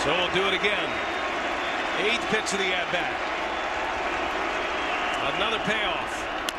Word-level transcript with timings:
So 0.00 0.16
we'll 0.16 0.32
do 0.32 0.48
it 0.48 0.56
again. 0.56 0.88
Eighth 2.00 2.24
pitch 2.32 2.56
of 2.56 2.58
the 2.58 2.72
at 2.72 2.88
bat. 2.88 3.12
Another 5.36 5.60
payoff. 5.68 6.08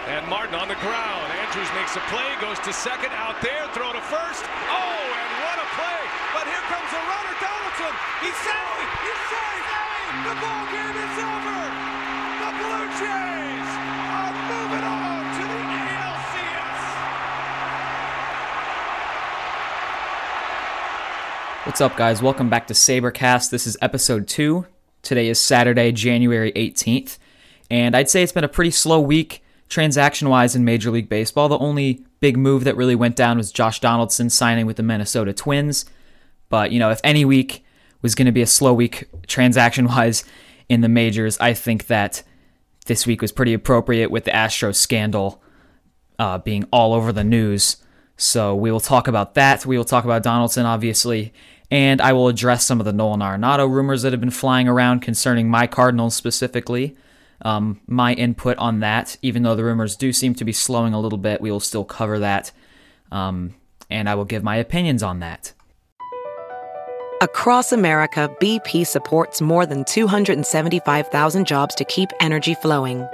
And 0.06 0.22
Martin 0.30 0.54
on 0.54 0.70
the 0.70 0.78
ground. 0.78 1.26
Andrus 1.42 1.66
makes 1.74 1.98
a 1.98 2.04
play, 2.14 2.30
goes 2.38 2.62
to 2.62 2.70
second, 2.70 3.10
out 3.18 3.42
there, 3.42 3.66
throw 3.74 3.98
to 3.98 4.04
first. 4.14 4.46
Oh, 4.46 4.78
and 4.78 5.32
what 5.42 5.58
a 5.58 5.68
play! 5.74 6.02
But 6.38 6.46
here 6.54 6.66
comes 6.70 6.90
the 6.94 7.02
runner, 7.02 7.36
Donaldson. 7.42 7.94
He's 8.22 8.40
safe. 8.46 8.90
He's 9.10 9.24
safe. 9.34 9.68
The 10.22 10.36
ball 10.38 10.66
game 10.70 10.98
is 11.02 11.16
over. 11.18 11.62
The 12.46 12.52
Blue 12.62 12.88
Jays 13.02 13.61
What's 21.72 21.80
up, 21.80 21.96
guys? 21.96 22.22
Welcome 22.22 22.50
back 22.50 22.68
to 22.68 22.74
Sabercast. 22.74 23.50
This 23.50 23.66
is 23.66 23.78
episode 23.82 24.28
two. 24.28 24.68
Today 25.04 25.30
is 25.30 25.40
Saturday, 25.40 25.94
January 25.94 26.52
18th. 26.52 27.18
And 27.70 27.96
I'd 27.96 28.10
say 28.10 28.22
it's 28.22 28.34
been 28.34 28.44
a 28.44 28.50
pretty 28.50 28.72
slow 28.72 29.00
week 29.00 29.42
transaction 29.70 30.28
wise 30.28 30.54
in 30.54 30.66
Major 30.66 30.92
League 30.92 31.08
Baseball. 31.08 31.48
The 31.48 31.58
only 31.60 32.04
big 32.20 32.36
move 32.36 32.66
that 32.66 32.76
really 32.76 32.94
went 32.94 33.16
down 33.16 33.38
was 33.38 33.54
Josh 33.54 33.80
Donaldson 33.80 34.30
signing 34.30 34.66
with 34.66 34.76
the 34.76 34.84
Minnesota 34.84 35.32
Twins. 35.32 35.86
But, 36.50 36.74
you 36.74 36.80
know, 36.80 36.90
if 36.90 37.00
any 37.06 37.24
week 37.24 37.64
was 38.02 38.16
going 38.16 38.26
to 38.26 38.34
be 38.34 38.42
a 38.42 38.48
slow 38.48 38.74
week 38.74 39.08
transaction 39.28 39.86
wise 39.86 40.26
in 40.68 40.82
the 40.82 40.90
majors, 40.90 41.40
I 41.40 41.54
think 41.54 41.88
that 41.88 42.22
this 42.86 43.08
week 43.08 43.22
was 43.22 43.32
pretty 43.32 43.54
appropriate 43.54 44.12
with 44.12 44.26
the 44.26 44.32
Astros 44.32 44.76
scandal 44.76 45.42
uh, 46.20 46.38
being 46.38 46.66
all 46.74 46.94
over 46.94 47.14
the 47.14 47.24
news. 47.24 47.78
So 48.18 48.56
we 48.56 48.72
will 48.72 48.82
talk 48.82 49.08
about 49.08 49.36
that. 49.36 49.66
We 49.66 49.78
will 49.78 49.86
talk 49.86 50.04
about 50.04 50.22
Donaldson, 50.22 50.66
obviously, 50.66 51.34
and 51.72 52.02
I 52.02 52.12
will 52.12 52.28
address 52.28 52.66
some 52.66 52.82
of 52.82 52.86
the 52.86 52.92
Nolan 52.92 53.22
Arenado 53.22 53.68
rumors 53.68 54.02
that 54.02 54.12
have 54.12 54.20
been 54.20 54.30
flying 54.30 54.68
around 54.68 55.00
concerning 55.00 55.50
my 55.50 55.68
Cardinals 55.68 56.14
specifically. 56.14 56.98
Um, 57.44 57.80
my 57.88 58.14
input 58.14 58.58
on 58.58 58.82
that, 58.82 59.18
even 59.22 59.44
though 59.44 59.56
the 59.56 59.64
rumors 59.64 59.96
do 59.96 60.12
seem 60.14 60.36
to 60.36 60.46
be 60.46 60.52
slowing 60.52 60.94
a 60.94 61.00
little 61.00 61.18
bit, 61.18 61.42
we 61.42 61.50
will 61.50 61.62
still 61.62 61.86
cover 61.86 62.20
that, 62.20 62.52
um, 63.12 63.56
and 63.90 64.10
I 64.10 64.16
will 64.16 64.26
give 64.26 64.44
my 64.44 64.58
opinions 64.58 65.02
on 65.02 65.22
that. 65.22 65.54
Across 67.22 67.72
America, 67.72 68.30
BP 68.42 68.86
supports 68.86 69.42
more 69.42 69.66
than 69.66 69.86
275,000 69.86 71.48
jobs 71.48 71.74
to 71.76 71.86
keep 71.86 72.10
energy 72.20 72.54
flowing. 72.56 73.08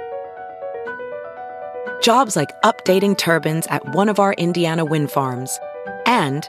Jobs 2.02 2.34
like 2.34 2.50
updating 2.62 3.16
turbines 3.16 3.66
at 3.68 3.94
one 3.94 4.08
of 4.08 4.18
our 4.18 4.32
Indiana 4.34 4.84
wind 4.84 5.10
farms 5.10 5.58
and 6.06 6.48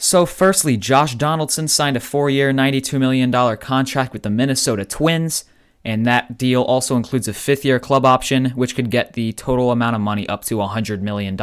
So, 0.00 0.26
firstly, 0.26 0.76
Josh 0.76 1.16
Donaldson 1.16 1.66
signed 1.66 1.96
a 1.96 2.00
four 2.00 2.30
year, 2.30 2.52
$92 2.52 3.00
million 3.00 3.32
contract 3.56 4.12
with 4.12 4.22
the 4.22 4.30
Minnesota 4.30 4.84
Twins, 4.84 5.44
and 5.84 6.06
that 6.06 6.38
deal 6.38 6.62
also 6.62 6.94
includes 6.94 7.26
a 7.26 7.34
fifth 7.34 7.64
year 7.64 7.80
club 7.80 8.06
option, 8.06 8.50
which 8.50 8.76
could 8.76 8.90
get 8.90 9.14
the 9.14 9.32
total 9.32 9.72
amount 9.72 9.96
of 9.96 10.00
money 10.00 10.28
up 10.28 10.44
to 10.44 10.58
$100 10.58 11.00
million. 11.00 11.36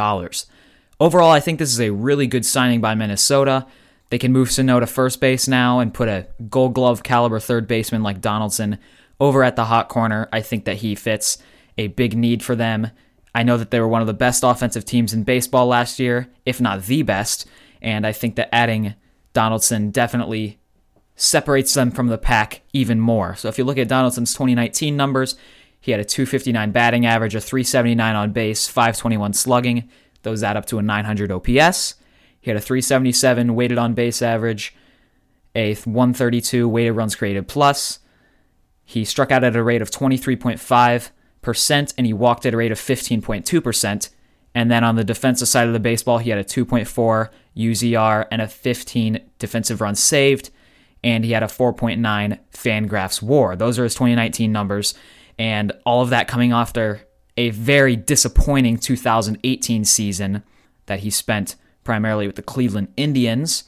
Overall, 0.98 1.30
I 1.30 1.40
think 1.40 1.58
this 1.58 1.70
is 1.70 1.80
a 1.80 1.90
really 1.90 2.26
good 2.26 2.46
signing 2.46 2.80
by 2.80 2.94
Minnesota. 2.94 3.66
They 4.08 4.18
can 4.18 4.32
move 4.32 4.50
Sano 4.50 4.80
to 4.80 4.86
first 4.86 5.20
base 5.20 5.46
now 5.46 5.78
and 5.78 5.92
put 5.92 6.08
a 6.08 6.26
gold 6.48 6.72
glove 6.72 7.02
caliber 7.02 7.38
third 7.38 7.68
baseman 7.68 8.02
like 8.02 8.22
Donaldson 8.22 8.78
over 9.20 9.44
at 9.44 9.56
the 9.56 9.66
hot 9.66 9.90
corner. 9.90 10.30
I 10.32 10.40
think 10.40 10.64
that 10.64 10.78
he 10.78 10.94
fits 10.94 11.36
a 11.76 11.88
big 11.88 12.16
need 12.16 12.42
for 12.42 12.56
them. 12.56 12.90
I 13.34 13.42
know 13.42 13.58
that 13.58 13.70
they 13.70 13.80
were 13.80 13.88
one 13.88 14.00
of 14.00 14.06
the 14.06 14.14
best 14.14 14.42
offensive 14.42 14.86
teams 14.86 15.12
in 15.12 15.24
baseball 15.24 15.66
last 15.66 15.98
year, 15.98 16.28
if 16.46 16.58
not 16.58 16.84
the 16.84 17.02
best. 17.02 17.46
And 17.82 18.06
I 18.06 18.12
think 18.12 18.36
that 18.36 18.54
adding 18.54 18.94
Donaldson 19.32 19.90
definitely 19.90 20.58
separates 21.14 21.74
them 21.74 21.90
from 21.90 22.08
the 22.08 22.18
pack 22.18 22.62
even 22.72 23.00
more. 23.00 23.34
So 23.34 23.48
if 23.48 23.58
you 23.58 23.64
look 23.64 23.78
at 23.78 23.88
Donaldson's 23.88 24.32
2019 24.32 24.96
numbers, 24.96 25.36
he 25.80 25.92
had 25.92 26.00
a 26.00 26.04
259 26.04 26.72
batting 26.72 27.06
average, 27.06 27.34
a 27.34 27.40
379 27.40 28.16
on 28.16 28.32
base, 28.32 28.66
521 28.66 29.32
slugging. 29.32 29.88
Those 30.22 30.42
add 30.42 30.56
up 30.56 30.66
to 30.66 30.78
a 30.78 30.82
900 30.82 31.30
OPS. 31.30 31.94
He 32.40 32.50
had 32.50 32.56
a 32.56 32.60
377 32.60 33.54
weighted 33.54 33.78
on 33.78 33.94
base 33.94 34.22
average, 34.22 34.74
a 35.54 35.74
132 35.74 36.68
weighted 36.68 36.94
runs 36.94 37.14
created 37.14 37.48
plus. 37.48 38.00
He 38.84 39.04
struck 39.04 39.32
out 39.32 39.42
at 39.42 39.56
a 39.56 39.62
rate 39.62 39.82
of 39.82 39.90
23.5%, 39.90 41.94
and 41.98 42.06
he 42.06 42.12
walked 42.12 42.46
at 42.46 42.54
a 42.54 42.56
rate 42.56 42.72
of 42.72 42.78
15.2%. 42.78 44.08
And 44.54 44.70
then 44.70 44.84
on 44.84 44.96
the 44.96 45.04
defensive 45.04 45.48
side 45.48 45.66
of 45.66 45.72
the 45.72 45.80
baseball, 45.80 46.18
he 46.18 46.30
had 46.30 46.38
a 46.38 46.44
2.4 46.44 47.30
UZR 47.56 48.26
and 48.30 48.42
a 48.42 48.48
15 48.48 49.20
defensive 49.38 49.80
runs 49.80 50.02
saved, 50.02 50.50
and 51.02 51.24
he 51.24 51.32
had 51.32 51.42
a 51.42 51.46
4.9 51.46 52.38
Fangraphs 52.52 53.22
WAR. 53.22 53.56
Those 53.56 53.78
are 53.78 53.84
his 53.84 53.94
2019 53.94 54.52
numbers, 54.52 54.94
and 55.38 55.72
all 55.84 56.02
of 56.02 56.10
that 56.10 56.28
coming 56.28 56.52
after 56.52 57.02
a 57.36 57.50
very 57.50 57.96
disappointing 57.96 58.78
2018 58.78 59.84
season 59.84 60.42
that 60.86 61.00
he 61.00 61.10
spent 61.10 61.56
primarily 61.84 62.26
with 62.26 62.36
the 62.36 62.42
Cleveland 62.42 62.88
Indians. 62.96 63.64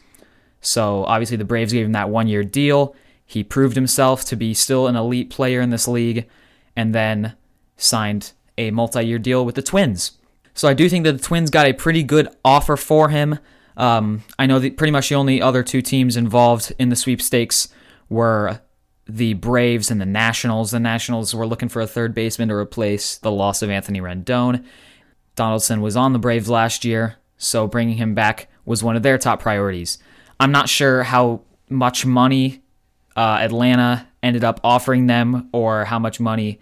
So 0.61 1.05
obviously 1.05 1.37
the 1.37 1.45
Braves 1.45 1.73
gave 1.73 1.87
him 1.87 1.93
that 1.93 2.09
one-year 2.09 2.45
deal. 2.45 2.97
He 3.25 3.45
proved 3.45 3.77
himself 3.77 4.25
to 4.27 4.37
be 4.37 4.55
still 4.55 4.87
an 4.87 4.97
elite 4.97 5.31
player 5.31 5.61
in 5.61 5.71
this 5.71 5.87
league, 5.87 6.29
and 6.75 6.95
then 6.95 7.35
signed 7.77 8.33
a 8.57 8.71
multi-year 8.71 9.19
deal 9.19 9.45
with 9.45 9.55
the 9.55 9.63
Twins. 9.63 10.13
So 10.55 10.67
I 10.67 10.75
do 10.75 10.89
think 10.89 11.05
that 11.05 11.13
the 11.13 11.23
Twins 11.23 11.51
got 11.51 11.67
a 11.67 11.73
pretty 11.73 12.03
good 12.03 12.29
offer 12.45 12.77
for 12.77 13.11
him. 13.11 13.39
Um, 13.79 14.23
I 14.39 14.47
know 14.47 14.59
that 14.59 14.77
pretty 14.77 14.91
much 14.91 15.09
the 15.09 15.15
only 15.15 15.41
other 15.41 15.63
two 15.63 15.81
teams 15.81 16.17
involved 16.17 16.73
in 16.79 16.91
the 16.91 16.97
sweepstakes 16.97 17.69
were 18.11 18.61
the 19.07 19.35
Braves 19.35 19.91
and 19.91 20.01
the 20.01 20.07
Nationals. 20.07 20.73
The 20.73 20.81
Nationals 20.81 21.35
were 21.35 21.47
looking 21.47 21.69
for 21.69 21.81
a 21.81 21.87
third 21.87 22.13
baseman 22.13 22.49
to 22.49 22.55
replace 22.55 23.17
the 23.17 23.31
loss 23.31 23.63
of 23.63 23.71
Anthony 23.71 24.01
Rendon. 24.01 24.65
Donaldson 25.37 25.81
was 25.81 25.97
on 25.97 26.13
the 26.13 26.19
Braves 26.19 26.51
last 26.51 26.85
year, 26.85 27.17
so 27.39 27.67
bringing 27.67 27.97
him 27.97 28.15
back 28.15 28.51
was 28.65 28.83
one 28.83 28.97
of 28.97 29.03
their 29.03 29.17
top 29.17 29.41
priorities. 29.41 29.99
I'm 30.41 30.53
not 30.53 30.69
sure 30.69 31.05
how 31.05 31.43
much 31.71 32.05
money 32.05 32.63
uh, 33.17 33.39
Atlanta 33.41 34.09
ended 34.23 34.45
up 34.45 34.61
offering 34.65 35.07
them 35.07 35.49
or 35.53 35.85
how 35.85 35.99
much 35.99 36.21
money 36.21 36.61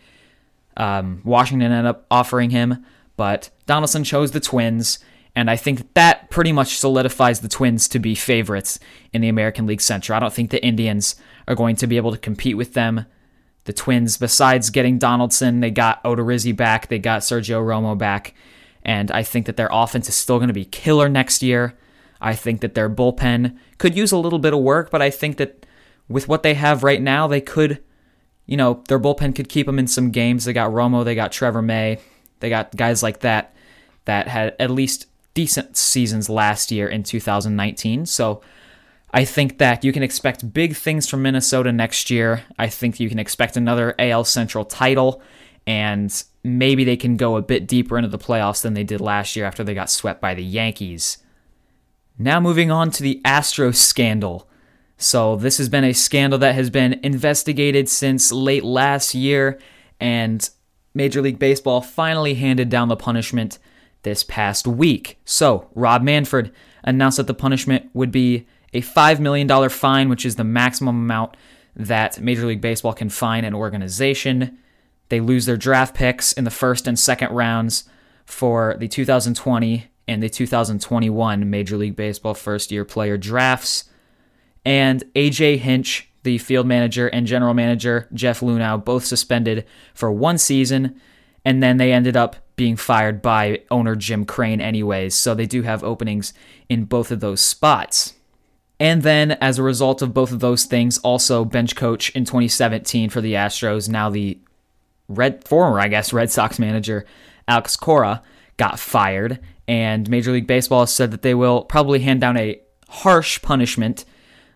um, 0.76 1.22
Washington 1.24 1.72
ended 1.72 1.86
up 1.88 2.06
offering 2.10 2.50
him. 2.50 2.84
But 3.16 3.50
Donaldson 3.64 4.04
chose 4.04 4.32
the 4.32 4.40
Twins, 4.40 4.98
and 5.36 5.50
I 5.50 5.56
think 5.56 5.92
that 5.92 6.30
pretty 6.30 6.50
much 6.50 6.78
solidifies 6.78 7.40
the 7.40 7.48
Twins 7.48 7.88
to 7.88 7.98
be 7.98 8.14
favorites 8.14 8.78
in 9.12 9.20
the 9.20 9.28
American 9.28 9.66
League 9.66 9.82
Central. 9.82 10.16
I 10.16 10.20
don't 10.20 10.32
think 10.32 10.50
the 10.50 10.64
Indians 10.64 11.14
are 11.46 11.54
going 11.54 11.76
to 11.76 11.86
be 11.86 11.98
able 11.98 12.10
to 12.10 12.18
compete 12.18 12.56
with 12.56 12.72
them. 12.72 13.04
The 13.64 13.74
Twins, 13.74 14.16
besides 14.16 14.70
getting 14.70 14.96
Donaldson, 14.96 15.60
they 15.60 15.70
got 15.70 16.02
Odorizzi 16.04 16.56
back, 16.56 16.88
they 16.88 16.98
got 16.98 17.20
Sergio 17.20 17.62
Romo 17.62 17.98
back, 17.98 18.34
and 18.82 19.10
I 19.10 19.22
think 19.22 19.44
that 19.44 19.58
their 19.58 19.68
offense 19.70 20.08
is 20.08 20.14
still 20.14 20.38
going 20.38 20.48
to 20.48 20.54
be 20.54 20.64
killer 20.64 21.08
next 21.08 21.42
year. 21.42 21.76
I 22.18 22.34
think 22.34 22.62
that 22.62 22.74
their 22.74 22.88
bullpen 22.88 23.58
could 23.76 23.94
use 23.94 24.12
a 24.12 24.18
little 24.18 24.38
bit 24.38 24.54
of 24.54 24.60
work, 24.60 24.90
but 24.90 25.02
I 25.02 25.10
think 25.10 25.36
that 25.36 25.66
with 26.08 26.28
what 26.28 26.44
they 26.44 26.54
have 26.54 26.82
right 26.82 27.02
now, 27.02 27.26
they 27.26 27.42
could, 27.42 27.82
you 28.46 28.56
know, 28.56 28.82
their 28.88 29.00
bullpen 29.00 29.34
could 29.34 29.50
keep 29.50 29.66
them 29.66 29.78
in 29.78 29.86
some 29.86 30.12
games. 30.12 30.46
They 30.46 30.54
got 30.54 30.70
Romo, 30.70 31.04
they 31.04 31.14
got 31.14 31.32
Trevor 31.32 31.60
May, 31.60 31.98
they 32.40 32.48
got 32.48 32.74
guys 32.74 33.02
like 33.02 33.20
that 33.20 33.54
that 34.06 34.28
had 34.28 34.56
at 34.58 34.70
least 34.70 35.06
decent 35.36 35.76
seasons 35.76 36.30
last 36.30 36.72
year 36.72 36.88
in 36.88 37.02
2019. 37.02 38.06
So 38.06 38.40
I 39.12 39.26
think 39.26 39.58
that 39.58 39.84
you 39.84 39.92
can 39.92 40.02
expect 40.02 40.54
big 40.54 40.74
things 40.74 41.06
from 41.08 41.20
Minnesota 41.20 41.72
next 41.72 42.10
year. 42.10 42.44
I 42.58 42.68
think 42.68 42.98
you 42.98 43.10
can 43.10 43.18
expect 43.18 43.54
another 43.54 43.94
AL 43.98 44.24
Central 44.24 44.64
title, 44.64 45.20
and 45.66 46.10
maybe 46.42 46.84
they 46.84 46.96
can 46.96 47.18
go 47.18 47.36
a 47.36 47.42
bit 47.42 47.68
deeper 47.68 47.98
into 47.98 48.08
the 48.08 48.18
playoffs 48.18 48.62
than 48.62 48.72
they 48.72 48.82
did 48.82 49.02
last 49.02 49.36
year 49.36 49.44
after 49.44 49.62
they 49.62 49.74
got 49.74 49.90
swept 49.90 50.22
by 50.22 50.32
the 50.32 50.42
Yankees. 50.42 51.18
Now 52.18 52.40
moving 52.40 52.70
on 52.70 52.90
to 52.92 53.02
the 53.02 53.20
Astros 53.22 53.76
scandal. 53.76 54.48
So 54.96 55.36
this 55.36 55.58
has 55.58 55.68
been 55.68 55.84
a 55.84 55.92
scandal 55.92 56.38
that 56.38 56.54
has 56.54 56.70
been 56.70 56.98
investigated 57.02 57.90
since 57.90 58.32
late 58.32 58.64
last 58.64 59.14
year, 59.14 59.58
and 60.00 60.48
Major 60.94 61.20
League 61.20 61.38
Baseball 61.38 61.82
finally 61.82 62.36
handed 62.36 62.70
down 62.70 62.88
the 62.88 62.96
punishment 62.96 63.58
this 64.06 64.22
past 64.22 64.68
week. 64.68 65.18
So 65.24 65.68
Rob 65.74 66.00
Manfred 66.00 66.52
announced 66.84 67.16
that 67.16 67.26
the 67.26 67.34
punishment 67.34 67.90
would 67.92 68.12
be 68.12 68.46
a 68.72 68.80
$5 68.80 69.18
million 69.18 69.68
fine, 69.68 70.08
which 70.08 70.24
is 70.24 70.36
the 70.36 70.44
maximum 70.44 70.94
amount 70.94 71.36
that 71.74 72.20
Major 72.20 72.46
League 72.46 72.60
Baseball 72.60 72.92
can 72.92 73.08
fine 73.08 73.44
an 73.44 73.52
organization. 73.52 74.58
They 75.08 75.18
lose 75.18 75.44
their 75.44 75.56
draft 75.56 75.96
picks 75.96 76.32
in 76.32 76.44
the 76.44 76.52
first 76.52 76.86
and 76.86 76.96
second 76.96 77.32
rounds 77.32 77.82
for 78.24 78.76
the 78.78 78.86
2020 78.86 79.88
and 80.06 80.22
the 80.22 80.30
2021 80.30 81.50
Major 81.50 81.76
League 81.76 81.96
Baseball 81.96 82.34
first 82.34 82.70
year 82.70 82.84
player 82.84 83.16
drafts. 83.16 83.86
And 84.64 85.02
AJ 85.16 85.58
Hinch, 85.58 86.08
the 86.22 86.38
field 86.38 86.68
manager, 86.68 87.08
and 87.08 87.26
general 87.26 87.54
manager 87.54 88.08
Jeff 88.14 88.38
Luhnow, 88.38 88.84
both 88.84 89.04
suspended 89.04 89.66
for 89.94 90.12
one 90.12 90.38
season. 90.38 91.00
And 91.44 91.60
then 91.60 91.78
they 91.78 91.92
ended 91.92 92.16
up 92.16 92.36
being 92.56 92.76
fired 92.76 93.22
by 93.22 93.60
owner 93.70 93.94
Jim 93.94 94.24
Crane, 94.24 94.60
anyways. 94.60 95.14
So 95.14 95.34
they 95.34 95.46
do 95.46 95.62
have 95.62 95.84
openings 95.84 96.32
in 96.68 96.84
both 96.84 97.10
of 97.10 97.20
those 97.20 97.40
spots. 97.40 98.14
And 98.80 99.02
then, 99.02 99.32
as 99.32 99.58
a 99.58 99.62
result 99.62 100.02
of 100.02 100.12
both 100.12 100.32
of 100.32 100.40
those 100.40 100.64
things, 100.64 100.98
also 100.98 101.44
bench 101.44 101.76
coach 101.76 102.10
in 102.10 102.24
2017 102.24 103.08
for 103.08 103.20
the 103.20 103.34
Astros, 103.34 103.88
now 103.88 104.10
the 104.10 104.38
Red 105.08 105.46
former, 105.46 105.78
I 105.78 105.88
guess, 105.88 106.12
Red 106.12 106.30
Sox 106.30 106.58
manager 106.58 107.06
Alex 107.46 107.76
Cora 107.76 108.22
got 108.56 108.78
fired, 108.78 109.38
and 109.68 110.08
Major 110.10 110.32
League 110.32 110.46
Baseball 110.46 110.86
said 110.86 111.10
that 111.12 111.22
they 111.22 111.34
will 111.34 111.62
probably 111.62 112.00
hand 112.00 112.20
down 112.20 112.36
a 112.36 112.60
harsh 112.88 113.40
punishment, 113.40 114.04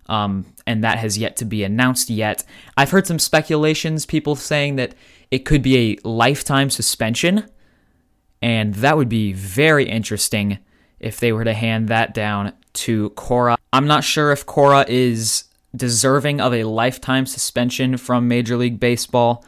um, 0.06 0.44
and 0.66 0.82
that 0.82 0.98
has 0.98 1.18
yet 1.18 1.36
to 1.36 1.44
be 1.44 1.62
announced 1.62 2.10
yet. 2.10 2.44
I've 2.76 2.90
heard 2.90 3.06
some 3.06 3.18
speculations, 3.18 4.06
people 4.06 4.34
saying 4.34 4.76
that 4.76 4.94
it 5.30 5.44
could 5.44 5.62
be 5.62 5.76
a 6.04 6.08
lifetime 6.08 6.68
suspension, 6.70 7.48
and 8.42 8.74
that 8.76 8.96
would 8.96 9.08
be 9.08 9.32
very 9.32 9.88
interesting 9.88 10.58
if 10.98 11.20
they 11.20 11.32
were 11.32 11.44
to 11.44 11.54
hand 11.54 11.88
that 11.88 12.14
down 12.14 12.52
to 12.72 13.10
Cora. 13.10 13.56
I'm 13.72 13.86
not 13.86 14.04
sure 14.04 14.32
if 14.32 14.46
Cora 14.46 14.84
is 14.88 15.44
deserving 15.74 16.40
of 16.40 16.52
a 16.52 16.64
lifetime 16.64 17.26
suspension 17.26 17.96
from 17.96 18.28
Major 18.28 18.56
League 18.56 18.80
Baseball, 18.80 19.44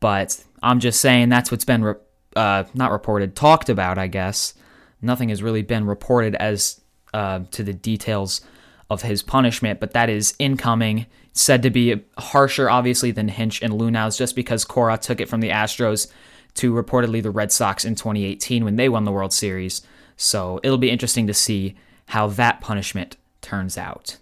but 0.00 0.42
I'm 0.62 0.80
just 0.80 1.00
saying 1.00 1.28
that's 1.28 1.50
what's 1.50 1.64
been 1.64 1.84
re- 1.84 1.94
uh, 2.36 2.64
not 2.74 2.92
reported, 2.92 3.34
talked 3.34 3.68
about, 3.68 3.98
I 3.98 4.06
guess. 4.06 4.54
Nothing 5.02 5.30
has 5.30 5.42
really 5.42 5.62
been 5.62 5.86
reported 5.86 6.34
as 6.36 6.80
uh, 7.14 7.40
to 7.52 7.62
the 7.62 7.72
details 7.72 8.40
of 8.88 9.02
his 9.02 9.22
punishment, 9.22 9.80
but 9.80 9.92
that 9.92 10.10
is 10.10 10.34
incoming. 10.38 11.06
Said 11.32 11.62
to 11.62 11.70
be 11.70 12.02
harsher, 12.18 12.68
obviously, 12.68 13.12
than 13.12 13.28
Hinch 13.28 13.62
and 13.62 13.72
Luhnow's, 13.72 14.18
just 14.18 14.34
because 14.34 14.64
Cora 14.64 14.98
took 14.98 15.20
it 15.20 15.28
from 15.28 15.40
the 15.40 15.50
Astros 15.50 16.08
to 16.54 16.72
reportedly 16.72 17.22
the 17.22 17.30
Red 17.30 17.52
Sox 17.52 17.84
in 17.84 17.94
2018 17.94 18.64
when 18.64 18.76
they 18.76 18.88
won 18.88 19.04
the 19.04 19.12
World 19.12 19.32
Series. 19.32 19.82
So 20.16 20.60
it'll 20.62 20.78
be 20.78 20.90
interesting 20.90 21.26
to 21.26 21.34
see 21.34 21.76
how 22.08 22.26
that 22.28 22.60
punishment 22.60 23.16
turns 23.40 23.78
out. 23.78 24.18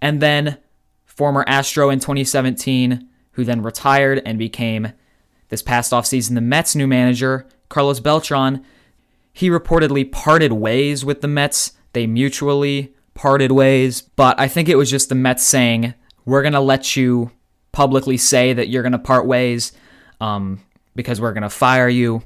And 0.00 0.20
then 0.20 0.58
former 1.04 1.44
Astro 1.46 1.90
in 1.90 2.00
2017, 2.00 3.06
who 3.32 3.44
then 3.44 3.62
retired 3.62 4.22
and 4.24 4.38
became 4.38 4.92
this 5.50 5.62
past 5.62 5.92
offseason 5.92 6.34
the 6.34 6.40
Mets' 6.40 6.74
new 6.74 6.86
manager, 6.86 7.46
Carlos 7.68 8.00
Beltran. 8.00 8.64
He 9.32 9.48
reportedly 9.50 10.10
parted 10.10 10.52
ways 10.52 11.04
with 11.04 11.20
the 11.20 11.28
Mets. 11.28 11.72
They 11.92 12.06
mutually 12.06 12.94
parted 13.14 13.52
ways, 13.52 14.00
but 14.02 14.38
I 14.40 14.48
think 14.48 14.68
it 14.68 14.76
was 14.76 14.90
just 14.90 15.08
the 15.08 15.14
Mets 15.14 15.44
saying, 15.44 15.94
We're 16.24 16.42
going 16.42 16.54
to 16.54 16.60
let 16.60 16.96
you 16.96 17.32
publicly 17.72 18.16
say 18.16 18.52
that 18.52 18.68
you're 18.68 18.82
going 18.82 18.92
to 18.92 18.98
part 18.98 19.26
ways 19.26 19.72
um, 20.20 20.60
because 20.94 21.20
we're 21.20 21.32
going 21.32 21.42
to 21.42 21.50
fire 21.50 21.88
you 21.88 22.22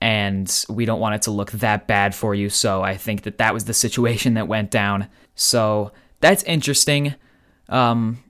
and 0.00 0.64
we 0.68 0.84
don't 0.84 1.00
want 1.00 1.14
it 1.14 1.22
to 1.22 1.30
look 1.30 1.50
that 1.52 1.86
bad 1.86 2.14
for 2.14 2.34
you. 2.34 2.50
So 2.50 2.82
I 2.82 2.96
think 2.96 3.22
that 3.22 3.38
that 3.38 3.54
was 3.54 3.64
the 3.64 3.74
situation 3.74 4.34
that 4.34 4.48
went 4.48 4.70
down. 4.70 5.08
So 5.34 5.92
that's 6.20 6.42
interesting. 6.44 7.14
Um, 7.68 8.22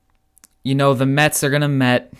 you 0.63 0.75
know, 0.75 0.95
the 0.95 1.07
Mets 1.07 1.43
are 1.43 1.51
going 1.51 1.63
to 1.63 1.69
Met. 1.69 2.13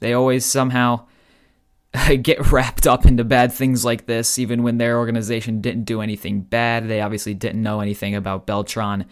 They 0.00 0.14
always 0.14 0.44
somehow 0.44 1.06
get 2.22 2.50
wrapped 2.50 2.86
up 2.86 3.04
into 3.04 3.24
bad 3.24 3.52
things 3.52 3.84
like 3.84 4.06
this, 4.06 4.38
even 4.38 4.62
when 4.62 4.78
their 4.78 4.98
organization 4.98 5.60
didn't 5.60 5.84
do 5.84 6.00
anything 6.00 6.40
bad. 6.40 6.88
They 6.88 7.00
obviously 7.00 7.34
didn't 7.34 7.62
know 7.62 7.80
anything 7.80 8.14
about 8.14 8.46
Beltran 8.46 9.04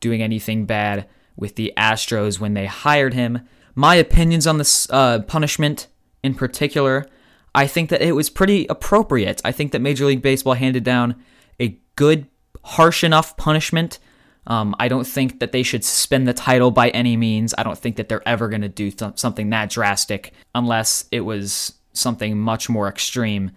doing 0.00 0.22
anything 0.22 0.66
bad 0.66 1.08
with 1.36 1.56
the 1.56 1.72
Astros 1.76 2.38
when 2.38 2.54
they 2.54 2.66
hired 2.66 3.14
him. 3.14 3.40
My 3.74 3.96
opinions 3.96 4.46
on 4.46 4.58
this 4.58 4.88
uh, 4.90 5.20
punishment 5.20 5.88
in 6.22 6.34
particular 6.34 7.06
I 7.54 7.66
think 7.66 7.90
that 7.90 8.02
it 8.02 8.12
was 8.12 8.30
pretty 8.30 8.66
appropriate. 8.66 9.40
I 9.44 9.52
think 9.52 9.72
that 9.72 9.80
Major 9.80 10.06
League 10.06 10.22
Baseball 10.22 10.54
handed 10.54 10.84
down 10.84 11.22
a 11.60 11.78
good, 11.96 12.26
harsh 12.64 13.04
enough 13.04 13.36
punishment. 13.36 13.98
Um, 14.46 14.74
I 14.78 14.88
don't 14.88 15.06
think 15.06 15.40
that 15.40 15.52
they 15.52 15.62
should 15.62 15.84
suspend 15.84 16.26
the 16.26 16.34
title 16.34 16.70
by 16.70 16.90
any 16.90 17.16
means. 17.16 17.54
I 17.56 17.62
don't 17.62 17.78
think 17.78 17.96
that 17.96 18.08
they're 18.08 18.26
ever 18.28 18.48
going 18.48 18.62
to 18.62 18.68
do 18.68 18.90
th- 18.90 19.18
something 19.18 19.50
that 19.50 19.70
drastic 19.70 20.34
unless 20.54 21.06
it 21.10 21.20
was 21.20 21.74
something 21.92 22.38
much 22.38 22.68
more 22.68 22.88
extreme 22.88 23.52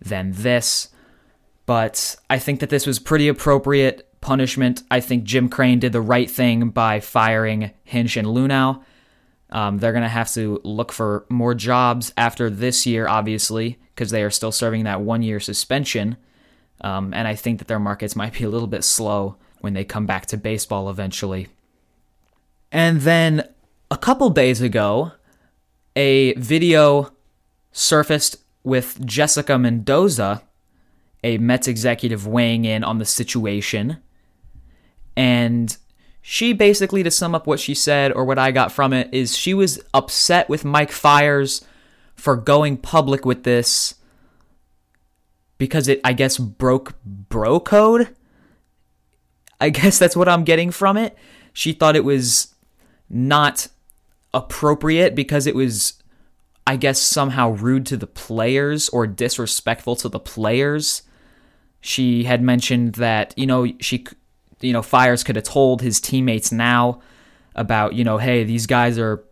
than 0.00 0.32
this. 0.32 0.88
But 1.66 2.16
I 2.30 2.38
think 2.38 2.60
that 2.60 2.70
this 2.70 2.86
was 2.86 2.98
pretty 2.98 3.28
appropriate 3.28 4.08
punishment. 4.20 4.82
I 4.90 5.00
think 5.00 5.24
Jim 5.24 5.48
Crane 5.48 5.80
did 5.80 5.92
the 5.92 6.00
right 6.00 6.30
thing 6.30 6.70
by 6.70 7.00
firing 7.00 7.72
Hinch 7.84 8.16
and 8.16 8.28
Luhnow. 8.28 8.82
Um, 9.50 9.78
they're 9.78 9.92
going 9.92 10.02
to 10.02 10.08
have 10.08 10.30
to 10.32 10.60
look 10.64 10.92
for 10.92 11.24
more 11.28 11.54
jobs 11.54 12.12
after 12.16 12.50
this 12.50 12.86
year, 12.86 13.08
obviously, 13.08 13.78
because 13.94 14.10
they 14.10 14.22
are 14.22 14.30
still 14.30 14.52
serving 14.52 14.84
that 14.84 15.00
one 15.00 15.22
year 15.22 15.40
suspension. 15.40 16.16
Um, 16.80 17.14
and 17.14 17.26
I 17.26 17.34
think 17.34 17.58
that 17.58 17.68
their 17.68 17.80
markets 17.80 18.14
might 18.14 18.34
be 18.34 18.44
a 18.44 18.50
little 18.50 18.68
bit 18.68 18.84
slow 18.84 19.36
when 19.60 19.72
they 19.72 19.84
come 19.84 20.06
back 20.06 20.26
to 20.26 20.36
baseball 20.36 20.90
eventually. 20.90 21.48
And 22.70 23.00
then 23.00 23.48
a 23.90 23.96
couple 23.96 24.30
days 24.30 24.60
ago, 24.60 25.12
a 25.96 26.34
video 26.34 27.12
surfaced 27.72 28.36
with 28.62 29.04
Jessica 29.04 29.58
Mendoza, 29.58 30.42
a 31.24 31.38
Mets 31.38 31.66
executive, 31.66 32.26
weighing 32.26 32.64
in 32.64 32.84
on 32.84 32.98
the 32.98 33.04
situation. 33.04 33.98
And 35.16 35.76
she 36.30 36.52
basically, 36.52 37.02
to 37.02 37.10
sum 37.10 37.34
up 37.34 37.46
what 37.46 37.58
she 37.58 37.72
said 37.72 38.12
or 38.12 38.22
what 38.22 38.38
I 38.38 38.50
got 38.50 38.70
from 38.70 38.92
it, 38.92 39.08
is 39.12 39.34
she 39.34 39.54
was 39.54 39.80
upset 39.94 40.46
with 40.46 40.62
Mike 40.62 40.92
Fiers 40.92 41.64
for 42.16 42.36
going 42.36 42.76
public 42.76 43.24
with 43.24 43.44
this 43.44 43.94
because 45.56 45.88
it, 45.88 46.02
I 46.04 46.12
guess, 46.12 46.36
broke 46.36 47.02
bro 47.02 47.60
code. 47.60 48.14
I 49.58 49.70
guess 49.70 49.98
that's 49.98 50.14
what 50.14 50.28
I'm 50.28 50.44
getting 50.44 50.70
from 50.70 50.98
it. 50.98 51.16
She 51.54 51.72
thought 51.72 51.96
it 51.96 52.04
was 52.04 52.54
not 53.08 53.68
appropriate 54.34 55.14
because 55.14 55.46
it 55.46 55.54
was, 55.54 55.94
I 56.66 56.76
guess, 56.76 57.00
somehow 57.00 57.52
rude 57.52 57.86
to 57.86 57.96
the 57.96 58.06
players 58.06 58.90
or 58.90 59.06
disrespectful 59.06 59.96
to 59.96 60.10
the 60.10 60.20
players. 60.20 61.04
She 61.80 62.24
had 62.24 62.42
mentioned 62.42 62.96
that, 62.96 63.32
you 63.38 63.46
know, 63.46 63.66
she 63.80 64.04
you 64.60 64.72
know, 64.72 64.82
Fiers 64.82 65.24
could 65.24 65.36
have 65.36 65.44
told 65.44 65.82
his 65.82 66.00
teammates 66.00 66.52
now 66.52 67.00
about, 67.54 67.94
you 67.94 68.04
know, 68.04 68.18
hey, 68.18 68.44
these 68.44 68.66
guys 68.66 68.98
are, 68.98 69.24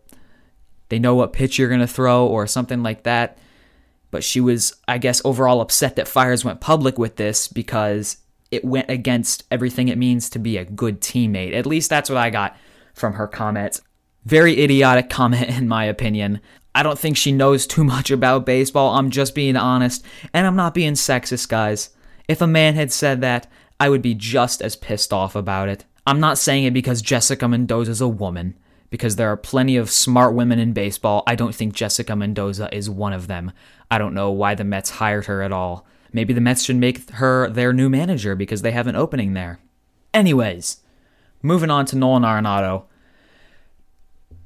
they 0.89 0.99
know 0.99 1.15
what 1.15 1.33
pitch 1.33 1.57
you're 1.57 1.69
going 1.69 1.81
to 1.81 1.87
throw 1.87 2.25
or 2.25 2.47
something 2.47 2.83
like 2.83 3.03
that. 3.03 3.37
But 4.09 4.23
she 4.23 4.39
was, 4.39 4.73
I 4.87 4.97
guess, 4.97 5.21
overall 5.25 5.61
upset 5.61 5.97
that 5.97 6.07
Fiers 6.07 6.45
went 6.45 6.61
public 6.61 6.97
with 6.97 7.17
this 7.17 7.47
because 7.47 8.17
it 8.51 8.63
went 8.63 8.89
against 8.89 9.43
everything 9.51 9.89
it 9.89 9.97
means 9.97 10.29
to 10.29 10.39
be 10.39 10.57
a 10.57 10.65
good 10.65 11.01
teammate. 11.01 11.53
At 11.53 11.65
least 11.65 11.89
that's 11.89 12.09
what 12.09 12.17
I 12.17 12.29
got 12.29 12.55
from 12.93 13.13
her 13.13 13.27
comments. 13.27 13.81
Very 14.25 14.61
idiotic 14.61 15.09
comment, 15.09 15.49
in 15.57 15.67
my 15.67 15.85
opinion. 15.85 16.41
I 16.73 16.83
don't 16.83 16.99
think 16.99 17.17
she 17.17 17.31
knows 17.31 17.65
too 17.65 17.83
much 17.83 18.11
about 18.11 18.45
baseball. 18.45 18.95
I'm 18.95 19.09
just 19.09 19.33
being 19.35 19.55
honest, 19.55 20.05
and 20.33 20.45
I'm 20.45 20.55
not 20.55 20.73
being 20.73 20.93
sexist, 20.93 21.49
guys. 21.49 21.89
If 22.27 22.41
a 22.41 22.47
man 22.47 22.75
had 22.75 22.91
said 22.91 23.21
that, 23.21 23.47
I 23.79 23.89
would 23.89 24.01
be 24.01 24.13
just 24.13 24.61
as 24.61 24.75
pissed 24.75 25.13
off 25.13 25.35
about 25.35 25.69
it. 25.69 25.85
I'm 26.05 26.19
not 26.19 26.37
saying 26.37 26.63
it 26.63 26.73
because 26.73 27.01
Jessica 27.01 27.47
Mendoza 27.47 27.91
is 27.91 28.01
a 28.01 28.07
woman, 28.07 28.57
because 28.89 29.17
there 29.17 29.29
are 29.29 29.37
plenty 29.37 29.75
of 29.75 29.91
smart 29.91 30.33
women 30.33 30.59
in 30.59 30.73
baseball. 30.73 31.23
I 31.27 31.35
don't 31.35 31.53
think 31.53 31.73
Jessica 31.73 32.15
Mendoza 32.15 32.73
is 32.73 32.89
one 32.89 33.13
of 33.13 33.27
them. 33.27 33.51
I 33.91 33.97
don't 33.97 34.13
know 34.13 34.31
why 34.31 34.55
the 34.55 34.63
Mets 34.63 34.91
hired 34.91 35.25
her 35.25 35.41
at 35.41 35.51
all. 35.51 35.85
Maybe 36.13 36.33
the 36.33 36.41
Mets 36.41 36.63
should 36.63 36.77
make 36.77 37.09
her 37.11 37.49
their 37.49 37.73
new 37.73 37.89
manager 37.89 38.35
because 38.35 38.61
they 38.61 38.71
have 38.71 38.87
an 38.87 38.95
opening 38.95 39.33
there. 39.33 39.59
Anyways, 40.13 40.77
moving 41.41 41.69
on 41.69 41.85
to 41.87 41.97
Nolan 41.97 42.23
Arenado. 42.23 42.85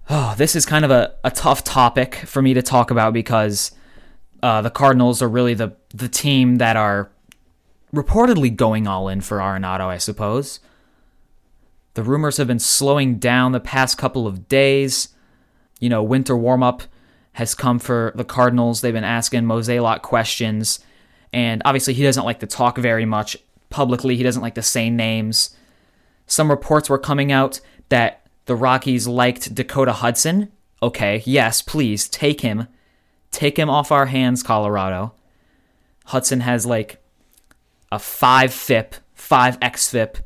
Oh, 0.09 0.33
this 0.37 0.55
is 0.55 0.65
kind 0.65 0.83
of 0.83 0.91
a, 0.91 1.13
a 1.23 1.31
tough 1.31 1.63
topic 1.63 2.15
for 2.15 2.41
me 2.41 2.53
to 2.53 2.61
talk 2.61 2.91
about 2.91 3.13
because 3.13 3.71
uh, 4.43 4.61
the 4.61 4.71
Cardinals 4.71 5.21
are 5.21 5.29
really 5.29 5.53
the, 5.53 5.75
the 5.93 6.09
team 6.09 6.57
that 6.57 6.75
are 6.75 7.11
reportedly 7.93 8.55
going 8.55 8.87
all 8.87 9.07
in 9.07 9.21
for 9.21 9.39
Arenado, 9.39 9.87
I 9.87 9.97
suppose. 9.97 10.59
The 11.93 12.03
rumors 12.03 12.37
have 12.37 12.47
been 12.47 12.59
slowing 12.59 13.19
down 13.19 13.51
the 13.51 13.59
past 13.59 13.97
couple 13.97 14.27
of 14.27 14.47
days. 14.47 15.09
You 15.79 15.89
know, 15.89 16.01
winter 16.01 16.37
warm 16.37 16.63
up 16.63 16.83
has 17.33 17.55
come 17.55 17.79
for 17.79 18.11
the 18.15 18.23
Cardinals. 18.23 18.81
They've 18.81 18.93
been 18.93 19.03
asking 19.03 19.43
Mozeliak 19.43 20.01
questions. 20.01 20.79
And 21.33 21.61
obviously, 21.65 21.93
he 21.93 22.03
doesn't 22.03 22.25
like 22.25 22.39
to 22.39 22.47
talk 22.47 22.77
very 22.77 23.05
much 23.05 23.37
publicly, 23.69 24.17
he 24.17 24.23
doesn't 24.23 24.41
like 24.41 24.55
to 24.55 24.61
say 24.61 24.89
names. 24.89 25.55
Some 26.27 26.49
reports 26.49 26.89
were 26.89 26.97
coming 26.97 27.31
out 27.31 27.61
that 27.89 28.27
the 28.45 28.55
Rockies 28.55 29.07
liked 29.07 29.55
Dakota 29.55 29.93
Hudson. 29.93 30.51
Okay, 30.83 31.23
yes, 31.25 31.61
please 31.61 32.07
take 32.07 32.41
him. 32.41 32.67
Take 33.31 33.57
him 33.57 33.69
off 33.69 33.91
our 33.91 34.07
hands, 34.07 34.43
Colorado. 34.43 35.13
Hudson 36.05 36.41
has 36.41 36.65
like 36.65 37.00
a 37.91 37.99
5 37.99 38.53
FIP, 38.53 38.95
5 39.13 39.59
XFIP, 39.59 40.21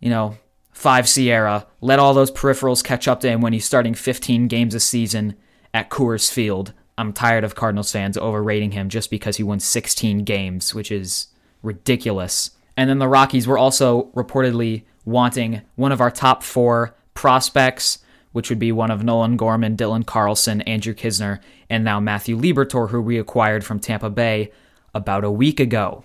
you 0.00 0.10
know, 0.10 0.36
5 0.72 1.06
SIERA. 1.06 1.66
Let 1.80 1.98
all 1.98 2.14
those 2.14 2.30
peripherals 2.30 2.84
catch 2.84 3.08
up 3.08 3.20
to 3.20 3.28
him 3.28 3.40
when 3.40 3.52
he's 3.52 3.64
starting 3.64 3.94
15 3.94 4.48
games 4.48 4.74
a 4.74 4.80
season 4.80 5.34
at 5.74 5.90
Coors 5.90 6.30
Field. 6.30 6.72
I'm 6.96 7.12
tired 7.12 7.44
of 7.44 7.54
Cardinals 7.54 7.92
fans 7.92 8.16
overrating 8.16 8.72
him 8.72 8.88
just 8.88 9.10
because 9.10 9.36
he 9.36 9.42
won 9.42 9.60
16 9.60 10.24
games, 10.24 10.74
which 10.74 10.90
is 10.90 11.28
ridiculous. 11.62 12.52
And 12.76 12.88
then 12.88 12.98
the 12.98 13.08
Rockies 13.08 13.46
were 13.46 13.58
also 13.58 14.04
reportedly 14.14 14.84
wanting 15.04 15.62
one 15.74 15.92
of 15.92 16.00
our 16.00 16.10
top 16.10 16.42
four 16.42 16.94
prospects, 17.14 17.98
which 18.32 18.48
would 18.48 18.58
be 18.58 18.72
one 18.72 18.90
of 18.90 19.02
Nolan 19.02 19.36
Gorman, 19.36 19.76
Dylan 19.76 20.06
Carlson, 20.06 20.60
Andrew 20.62 20.94
Knizner, 20.94 21.40
and 21.68 21.82
now 21.84 21.98
Matthew 21.98 22.38
Liberatore, 22.38 22.90
who 22.90 23.00
we 23.00 23.18
acquired 23.18 23.64
from 23.64 23.80
Tampa 23.80 24.10
Bay 24.10 24.52
about 24.94 25.24
a 25.24 25.30
week 25.30 25.58
ago. 25.58 26.04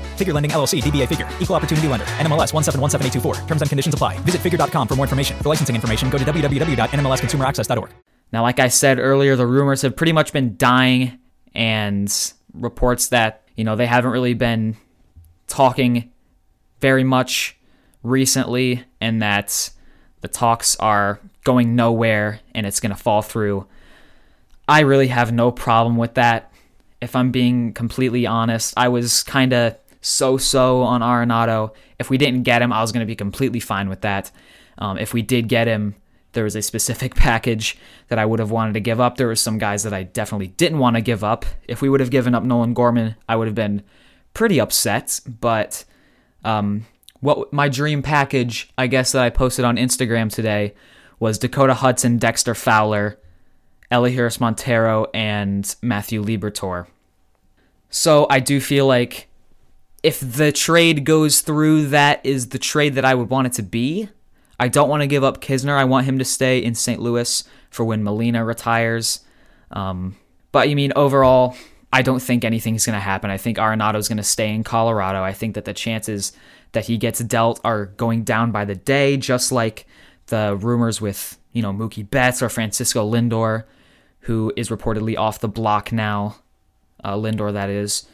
Figure 0.17 0.33
Lending 0.33 0.51
LLC, 0.51 0.81
DBA 0.81 1.07
Figure, 1.07 1.29
Equal 1.39 1.55
Opportunity 1.55 1.87
Lender, 1.87 2.05
NMLS 2.05 2.51
1717824. 2.51 3.47
Terms 3.47 3.61
and 3.61 3.69
conditions 3.69 3.93
apply. 3.93 4.19
Visit 4.19 4.41
figure.com 4.41 4.87
for 4.87 4.95
more 4.95 5.05
information. 5.05 5.37
For 5.37 5.49
licensing 5.49 5.75
information, 5.75 6.09
go 6.09 6.17
to 6.17 6.25
www.nmlsconsumeraccess.org. 6.25 7.89
Now, 8.33 8.43
like 8.43 8.59
I 8.59 8.67
said 8.67 8.99
earlier, 8.99 9.35
the 9.35 9.47
rumors 9.47 9.81
have 9.83 9.95
pretty 9.95 10.13
much 10.13 10.33
been 10.33 10.57
dying, 10.57 11.19
and 11.53 12.33
reports 12.53 13.07
that, 13.07 13.43
you 13.55 13.63
know, 13.63 13.75
they 13.75 13.85
haven't 13.85 14.11
really 14.11 14.33
been 14.33 14.77
talking 15.47 16.11
very 16.79 17.03
much 17.03 17.57
recently, 18.03 18.83
and 18.99 19.21
that 19.21 19.69
the 20.21 20.27
talks 20.27 20.75
are 20.77 21.19
going 21.43 21.75
nowhere 21.75 22.39
and 22.53 22.65
it's 22.65 22.79
going 22.79 22.91
to 22.91 23.01
fall 23.01 23.21
through. 23.21 23.67
I 24.67 24.81
really 24.81 25.07
have 25.07 25.31
no 25.31 25.51
problem 25.51 25.97
with 25.97 26.13
that. 26.13 26.51
If 27.01 27.15
I'm 27.15 27.31
being 27.31 27.73
completely 27.73 28.27
honest, 28.27 28.73
I 28.77 28.87
was 28.87 29.23
kind 29.23 29.53
of 29.53 29.75
so 30.01 30.37
so 30.37 30.81
on 30.81 31.01
Arenado. 31.01 31.73
If 31.99 32.09
we 32.09 32.17
didn't 32.17 32.43
get 32.43 32.61
him, 32.61 32.73
I 32.73 32.81
was 32.81 32.91
going 32.91 33.01
to 33.01 33.07
be 33.07 33.15
completely 33.15 33.59
fine 33.59 33.87
with 33.87 34.01
that. 34.01 34.31
Um, 34.77 34.97
if 34.97 35.13
we 35.13 35.21
did 35.21 35.47
get 35.47 35.67
him, 35.67 35.95
there 36.33 36.43
was 36.43 36.55
a 36.55 36.61
specific 36.61 37.15
package 37.15 37.77
that 38.07 38.19
I 38.19 38.25
would 38.25 38.39
have 38.39 38.51
wanted 38.51 38.73
to 38.73 38.79
give 38.79 38.99
up. 38.99 39.17
There 39.17 39.27
were 39.27 39.35
some 39.35 39.57
guys 39.57 39.83
that 39.83 39.93
I 39.93 40.03
definitely 40.03 40.47
didn't 40.47 40.79
want 40.79 40.95
to 40.95 41.01
give 41.01 41.23
up. 41.23 41.45
If 41.67 41.81
we 41.81 41.89
would 41.89 41.99
have 41.99 42.09
given 42.09 42.35
up 42.35 42.43
Nolan 42.43 42.73
Gorman, 42.73 43.15
I 43.29 43.35
would 43.35 43.47
have 43.47 43.55
been 43.55 43.83
pretty 44.33 44.59
upset. 44.59 45.19
But 45.39 45.85
um, 46.43 46.85
what 47.19 47.53
my 47.53 47.69
dream 47.69 48.01
package, 48.01 48.71
I 48.77 48.87
guess, 48.87 49.11
that 49.11 49.23
I 49.23 49.29
posted 49.29 49.65
on 49.65 49.77
Instagram 49.77 50.33
today 50.33 50.73
was 51.19 51.37
Dakota 51.37 51.75
Hudson, 51.75 52.17
Dexter 52.17 52.55
Fowler, 52.55 53.19
Elehuris 53.91 54.39
Montero, 54.39 55.07
and 55.13 55.75
Matthew 55.81 56.23
Liberatore. 56.23 56.87
So 57.89 58.25
I 58.29 58.39
do 58.39 58.59
feel 58.59 58.87
like 58.87 59.27
if 60.03 60.19
the 60.19 60.51
trade 60.51 61.05
goes 61.05 61.41
through, 61.41 61.87
that 61.87 62.25
is 62.25 62.49
the 62.49 62.59
trade 62.59 62.95
that 62.95 63.05
I 63.05 63.13
would 63.13 63.29
want 63.29 63.47
it 63.47 63.53
to 63.53 63.63
be. 63.63 64.09
I 64.59 64.67
don't 64.67 64.89
want 64.89 65.01
to 65.01 65.07
give 65.07 65.23
up 65.23 65.41
Knizner. 65.41 65.77
I 65.77 65.85
want 65.85 66.05
him 66.05 66.19
to 66.19 66.25
stay 66.25 66.59
in 66.59 66.75
St. 66.75 67.01
Louis 67.01 67.43
for 67.69 67.83
when 67.83 68.03
Molina 68.03 68.43
retires. 68.45 69.21
Um, 69.71 70.15
but 70.51 70.69
you 70.69 70.75
mean 70.75 70.93
overall, 70.95 71.55
I 71.93 72.01
don't 72.01 72.21
think 72.21 72.43
anything's 72.43 72.85
going 72.85 72.95
to 72.95 72.99
happen. 72.99 73.29
I 73.29 73.37
think 73.37 73.57
Arenado's 73.57 74.07
going 74.07 74.17
to 74.17 74.23
stay 74.23 74.53
in 74.53 74.63
Colorado. 74.63 75.23
I 75.23 75.33
think 75.33 75.55
that 75.55 75.65
the 75.65 75.73
chances 75.73 76.31
that 76.73 76.85
he 76.85 76.97
gets 76.97 77.19
dealt 77.19 77.59
are 77.63 77.87
going 77.87 78.23
down 78.23 78.51
by 78.51 78.65
the 78.65 78.75
day, 78.75 79.17
just 79.17 79.51
like 79.51 79.85
the 80.27 80.55
rumors 80.55 81.01
with 81.01 81.37
you 81.51 81.61
know 81.61 81.73
Mookie 81.73 82.09
Betts 82.09 82.41
or 82.41 82.49
Francisco 82.49 83.09
Lindor, 83.09 83.65
who 84.21 84.53
is 84.55 84.69
reportedly 84.69 85.17
off 85.17 85.39
the 85.39 85.49
block 85.49 85.91
now. 85.91 86.37
Uh, 87.03 87.15
Lindor, 87.15 87.51
that 87.53 87.69
is. 87.69 88.05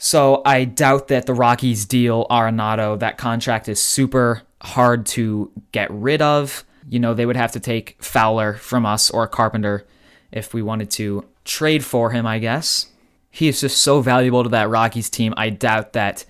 So 0.00 0.42
I 0.46 0.64
doubt 0.64 1.08
that 1.08 1.26
the 1.26 1.34
Rockies 1.34 1.84
deal 1.84 2.26
Arenado. 2.30 2.98
That 2.98 3.18
contract 3.18 3.68
is 3.68 3.82
super 3.82 4.42
hard 4.62 5.04
to 5.06 5.50
get 5.72 5.90
rid 5.90 6.22
of. 6.22 6.64
You 6.88 7.00
know, 7.00 7.14
they 7.14 7.26
would 7.26 7.36
have 7.36 7.52
to 7.52 7.60
take 7.60 7.96
Fowler 8.02 8.54
from 8.54 8.86
us 8.86 9.10
or 9.10 9.26
Carpenter 9.26 9.86
if 10.30 10.54
we 10.54 10.62
wanted 10.62 10.90
to 10.92 11.24
trade 11.44 11.84
for 11.84 12.10
him, 12.10 12.26
I 12.26 12.38
guess. 12.38 12.86
He 13.30 13.48
is 13.48 13.60
just 13.60 13.82
so 13.82 14.00
valuable 14.00 14.44
to 14.44 14.48
that 14.50 14.70
Rockies 14.70 15.10
team. 15.10 15.34
I 15.36 15.50
doubt 15.50 15.94
that 15.94 16.24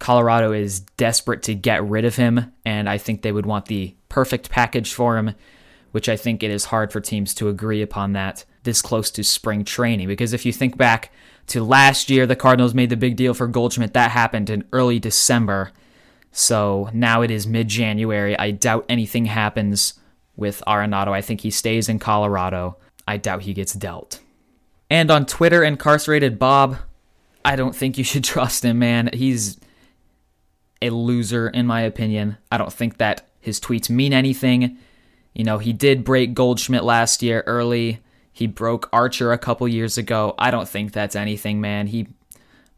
Colorado 0.00 0.52
is 0.52 0.80
desperate 0.80 1.44
to 1.44 1.54
get 1.54 1.84
rid 1.84 2.04
of 2.04 2.16
him, 2.16 2.52
and 2.64 2.88
I 2.88 2.98
think 2.98 3.22
they 3.22 3.32
would 3.32 3.46
want 3.46 3.66
the 3.66 3.94
perfect 4.08 4.50
package 4.50 4.92
for 4.92 5.16
him, 5.16 5.34
which 5.92 6.08
I 6.08 6.16
think 6.16 6.42
it 6.42 6.50
is 6.50 6.66
hard 6.66 6.92
for 6.92 7.00
teams 7.00 7.34
to 7.34 7.48
agree 7.48 7.82
upon 7.82 8.12
that 8.12 8.44
this 8.64 8.82
close 8.82 9.10
to 9.12 9.22
spring 9.22 9.64
training. 9.64 10.08
Because 10.08 10.32
if 10.32 10.44
you 10.44 10.52
think 10.52 10.76
back 10.76 11.12
to 11.48 11.62
last 11.62 12.10
year, 12.10 12.26
the 12.26 12.36
Cardinals 12.36 12.74
made 12.74 12.90
the 12.90 12.96
big 12.96 13.16
deal 13.16 13.34
for 13.34 13.46
Goldschmidt. 13.46 13.94
That 13.94 14.10
happened 14.10 14.50
in 14.50 14.64
early 14.72 14.98
December. 14.98 15.72
So 16.32 16.90
now 16.92 17.22
it 17.22 17.30
is 17.30 17.46
mid 17.46 17.68
January. 17.68 18.38
I 18.38 18.50
doubt 18.50 18.84
anything 18.88 19.26
happens 19.26 19.94
with 20.36 20.62
Arenado. 20.66 21.08
I 21.08 21.22
think 21.22 21.40
he 21.40 21.50
stays 21.50 21.88
in 21.88 21.98
Colorado. 21.98 22.76
I 23.08 23.16
doubt 23.16 23.42
he 23.42 23.54
gets 23.54 23.72
dealt. 23.72 24.20
And 24.90 25.10
on 25.10 25.26
Twitter, 25.26 25.64
incarcerated 25.64 26.38
Bob, 26.38 26.78
I 27.44 27.56
don't 27.56 27.74
think 27.74 27.96
you 27.96 28.04
should 28.04 28.24
trust 28.34 28.64
him, 28.64 28.78
man. 28.78 29.10
He's 29.12 29.58
a 30.82 30.90
loser, 30.90 31.48
in 31.48 31.66
my 31.66 31.80
opinion. 31.80 32.36
I 32.50 32.58
don't 32.58 32.72
think 32.72 32.98
that 32.98 33.28
his 33.40 33.60
tweets 33.60 33.88
mean 33.88 34.12
anything. 34.12 34.78
You 35.34 35.44
know, 35.44 35.58
he 35.58 35.72
did 35.72 36.04
break 36.04 36.34
Goldschmidt 36.34 36.84
last 36.84 37.22
year 37.22 37.44
early. 37.46 38.00
He 38.36 38.46
broke 38.46 38.90
Archer 38.92 39.32
a 39.32 39.38
couple 39.38 39.66
years 39.66 39.96
ago. 39.96 40.34
I 40.38 40.50
don't 40.50 40.68
think 40.68 40.92
that's 40.92 41.16
anything, 41.16 41.58
man. 41.58 41.86
He 41.86 42.08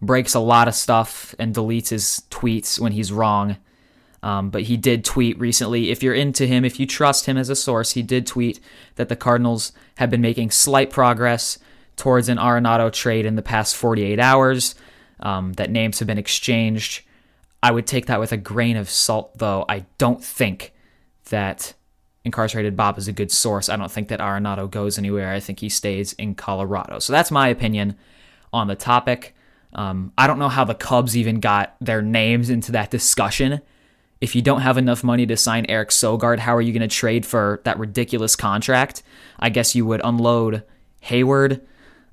breaks 0.00 0.34
a 0.34 0.38
lot 0.38 0.68
of 0.68 0.74
stuff 0.76 1.34
and 1.36 1.52
deletes 1.52 1.88
his 1.88 2.22
tweets 2.30 2.78
when 2.78 2.92
he's 2.92 3.10
wrong. 3.10 3.56
Um, 4.22 4.50
but 4.50 4.62
he 4.62 4.76
did 4.76 5.04
tweet 5.04 5.36
recently. 5.40 5.90
If 5.90 6.00
you're 6.00 6.14
into 6.14 6.46
him, 6.46 6.64
if 6.64 6.78
you 6.78 6.86
trust 6.86 7.26
him 7.26 7.36
as 7.36 7.48
a 7.48 7.56
source, 7.56 7.94
he 7.94 8.02
did 8.02 8.24
tweet 8.24 8.60
that 8.94 9.08
the 9.08 9.16
Cardinals 9.16 9.72
have 9.96 10.10
been 10.10 10.20
making 10.20 10.52
slight 10.52 10.90
progress 10.90 11.58
towards 11.96 12.28
an 12.28 12.38
Arenado 12.38 12.92
trade 12.92 13.26
in 13.26 13.34
the 13.34 13.42
past 13.42 13.74
48 13.74 14.20
hours, 14.20 14.76
um, 15.18 15.54
that 15.54 15.72
names 15.72 15.98
have 15.98 16.06
been 16.06 16.18
exchanged. 16.18 17.02
I 17.64 17.72
would 17.72 17.88
take 17.88 18.06
that 18.06 18.20
with 18.20 18.30
a 18.30 18.36
grain 18.36 18.76
of 18.76 18.88
salt, 18.88 19.36
though. 19.38 19.64
I 19.68 19.86
don't 19.98 20.22
think 20.22 20.72
that 21.30 21.74
incarcerated 22.28 22.76
Bob 22.76 22.99
is 22.99 23.08
a 23.08 23.12
good 23.12 23.32
source. 23.32 23.68
I 23.68 23.76
don't 23.76 23.90
think 23.90 24.08
that 24.08 24.20
Arenado 24.20 24.70
goes 24.70 24.99
anywhere. 24.99 25.32
I 25.32 25.40
think 25.40 25.61
he 25.61 25.68
stays 25.68 26.12
in 26.12 26.35
Colorado. 26.35 26.99
So 26.99 27.12
that's 27.12 27.30
my 27.30 27.49
opinion 27.49 27.97
on 28.52 28.68
the 28.68 28.76
topic. 28.76 29.35
Um, 29.73 30.12
I 30.16 30.26
don't 30.26 30.38
know 30.38 30.49
how 30.49 30.64
the 30.64 30.75
Cubs 30.75 31.16
even 31.16 31.40
got 31.40 31.76
their 31.80 32.02
names 32.02 32.50
into 32.50 32.73
that 32.73 32.90
discussion. 32.90 33.61
If 34.20 34.35
you 34.35 34.42
don't 34.42 34.61
have 34.61 34.78
enough 34.78 35.04
money 35.04 35.26
to 35.26 35.37
sign 35.37 35.66
Eric 35.68 35.90
Sogard, 35.90 36.40
how 36.40 36.54
are 36.54 36.62
you 36.62 36.73
going 36.73 36.88
to 36.88 36.94
trade 36.94 37.25
for 37.25 37.61
that 37.64 37.78
ridiculous 37.78 38.37
contract? 38.37 39.02
I 39.38 39.49
guess 39.49 39.75
you 39.75 39.87
would 39.87 40.00
unload 40.04 40.64
Heyward, 41.02 41.61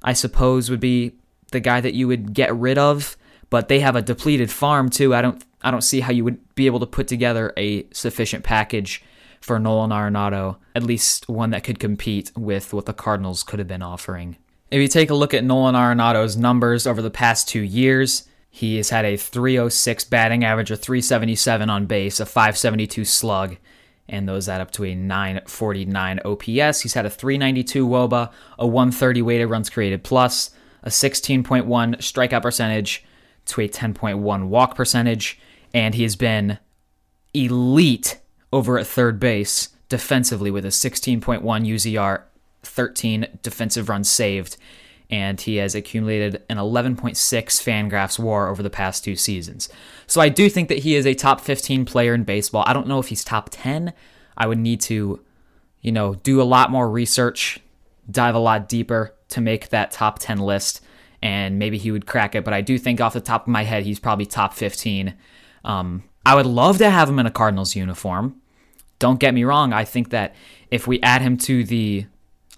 I 0.03 0.13
suppose, 0.13 0.69
would 0.69 0.79
be 0.79 1.13
the 1.51 1.59
guy 1.59 1.81
that 1.81 1.93
you 1.93 2.07
would 2.07 2.33
get 2.33 2.55
rid 2.55 2.77
of. 2.77 3.17
But 3.49 3.67
they 3.67 3.79
have 3.79 3.95
a 3.95 4.01
depleted 4.01 4.51
farm 4.51 4.89
too. 4.89 5.13
I 5.13 5.21
don't 5.21 5.43
I 5.61 5.71
don't 5.71 5.81
see 5.81 6.01
how 6.01 6.11
you 6.11 6.23
would 6.23 6.55
be 6.55 6.67
able 6.67 6.79
to 6.79 6.85
put 6.85 7.07
together 7.07 7.53
a 7.57 7.87
sufficient 7.91 8.43
package 8.43 9.03
for 9.45 9.59
Nolan 9.59 9.91
Arenado, 9.91 10.57
at 10.73 10.83
least 10.83 11.29
one 11.29 11.51
that 11.51 11.63
could 11.63 11.79
compete 11.79 12.31
with 12.35 12.73
what 12.73 12.85
the 12.85 12.93
Cardinals 12.93 13.43
could 13.43 13.59
have 13.59 13.67
been 13.67 13.83
offering. 13.83 14.37
If 14.71 14.81
you 14.81 14.87
take 14.87 15.11
a 15.11 15.15
look 15.15 15.33
at 15.33 15.43
Nolan 15.43 15.75
Arenado's 15.75 16.35
numbers 16.35 16.87
over 16.87 17.01
the 17.01 17.11
past 17.11 17.47
two 17.47 17.61
years, 17.61 18.27
he 18.49 18.77
has 18.77 18.89
had 18.89 19.05
a 19.05 19.17
306 19.17 20.03
batting 20.05 20.43
average, 20.43 20.71
a 20.71 20.75
377 20.75 21.69
on 21.69 21.85
base, 21.85 22.19
a 22.19 22.25
572 22.25 23.05
slug, 23.05 23.57
and 24.09 24.27
those 24.27 24.49
add 24.49 24.61
up 24.61 24.71
to 24.71 24.85
a 24.85 24.95
949 24.95 26.19
OPS. 26.25 26.81
He's 26.81 26.93
had 26.93 27.05
a 27.05 27.09
392 27.09 27.87
WOBA, 27.87 28.31
a 28.57 28.67
130 28.67 29.21
weighted 29.21 29.49
runs 29.49 29.69
created 29.69 30.03
plus, 30.03 30.51
a 30.83 30.89
16.1 30.89 31.65
strikeout 31.97 32.41
percentage 32.41 33.03
to 33.45 33.61
a 33.61 33.69
10.1 33.69 34.47
walk 34.47 34.75
percentage, 34.75 35.39
and 35.73 35.93
he 35.93 36.03
has 36.03 36.15
been 36.15 36.57
elite 37.33 38.19
over 38.55 38.79
at 38.79 38.87
third 38.87 39.19
base 39.19 39.69
defensively 39.89 40.49
with 40.49 40.63
a 40.63 40.69
16.1 40.69 41.41
UZR, 41.43 42.21
13 42.63 43.27
defensive 43.41 43.89
runs 43.89 44.09
saved, 44.09 44.55
and 45.09 45.41
he 45.41 45.57
has 45.57 45.75
accumulated 45.75 46.41
an 46.49 46.55
11.6 46.55 47.15
Fangraphs 47.17 48.17
WAR 48.17 48.47
over 48.47 48.63
the 48.63 48.69
past 48.69 49.03
two 49.03 49.17
seasons. 49.17 49.67
So 50.07 50.21
I 50.21 50.29
do 50.29 50.49
think 50.49 50.69
that 50.69 50.79
he 50.79 50.95
is 50.95 51.05
a 51.05 51.13
top 51.13 51.41
15 51.41 51.83
player 51.83 52.13
in 52.13 52.23
baseball. 52.23 52.63
I 52.65 52.71
don't 52.71 52.87
know 52.87 52.99
if 52.99 53.09
he's 53.09 53.25
top 53.25 53.49
10. 53.51 53.91
I 54.37 54.47
would 54.47 54.57
need 54.57 54.79
to, 54.81 55.21
you 55.81 55.91
know, 55.91 56.15
do 56.15 56.41
a 56.41 56.43
lot 56.43 56.71
more 56.71 56.89
research, 56.89 57.59
dive 58.09 58.35
a 58.35 58.39
lot 58.39 58.69
deeper 58.69 59.13
to 59.29 59.41
make 59.41 59.67
that 59.69 59.91
top 59.91 60.17
10 60.19 60.39
list, 60.39 60.79
and 61.21 61.59
maybe 61.59 61.77
he 61.77 61.91
would 61.91 62.05
crack 62.05 62.35
it. 62.35 62.45
But 62.45 62.53
I 62.53 62.61
do 62.61 62.77
think 62.77 63.01
off 63.01 63.13
the 63.13 63.19
top 63.19 63.43
of 63.43 63.47
my 63.49 63.63
head, 63.63 63.83
he's 63.83 63.99
probably 63.99 64.25
top 64.25 64.53
15. 64.53 65.13
Um, 65.65 66.05
I 66.25 66.35
would 66.35 66.45
love 66.45 66.77
to 66.77 66.89
have 66.89 67.09
him 67.09 67.19
in 67.19 67.25
a 67.25 67.31
Cardinals 67.31 67.75
uniform. 67.75 68.41
Don't 68.99 69.19
get 69.19 69.33
me 69.33 69.43
wrong. 69.43 69.73
I 69.73 69.83
think 69.83 70.09
that 70.09 70.35
if 70.71 70.87
we 70.87 71.01
add 71.01 71.21
him 71.21 71.37
to 71.37 71.63
the 71.63 72.05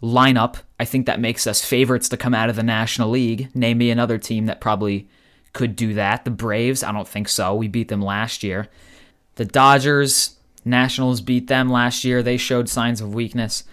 lineup, 0.01 0.57
I 0.79 0.85
think 0.85 1.05
that 1.05 1.19
makes 1.19 1.47
us 1.47 1.63
favorites 1.63 2.09
to 2.09 2.17
come 2.17 2.33
out 2.33 2.49
of 2.49 2.55
the 2.55 2.63
National 2.63 3.09
League. 3.09 3.53
Name 3.55 3.79
me 3.79 3.89
another 3.89 4.17
team 4.17 4.45
that 4.45 4.61
probably 4.61 5.07
could 5.53 5.75
do 5.75 5.93
that. 5.95 6.23
The 6.23 6.31
Braves, 6.31 6.83
I 6.83 6.91
don't 6.91 7.07
think 7.07 7.27
so. 7.27 7.55
We 7.55 7.67
beat 7.67 7.87
them 7.87 8.01
last 8.01 8.43
year. 8.43 8.67
The 9.35 9.45
Dodgers, 9.45 10.35
Nationals 10.63 11.21
beat 11.21 11.47
them 11.47 11.69
last 11.69 12.03
year. 12.03 12.21
They 12.21 12.37
showed 12.37 12.69
signs 12.69 13.01
of 13.01 13.13
weakness. 13.13 13.63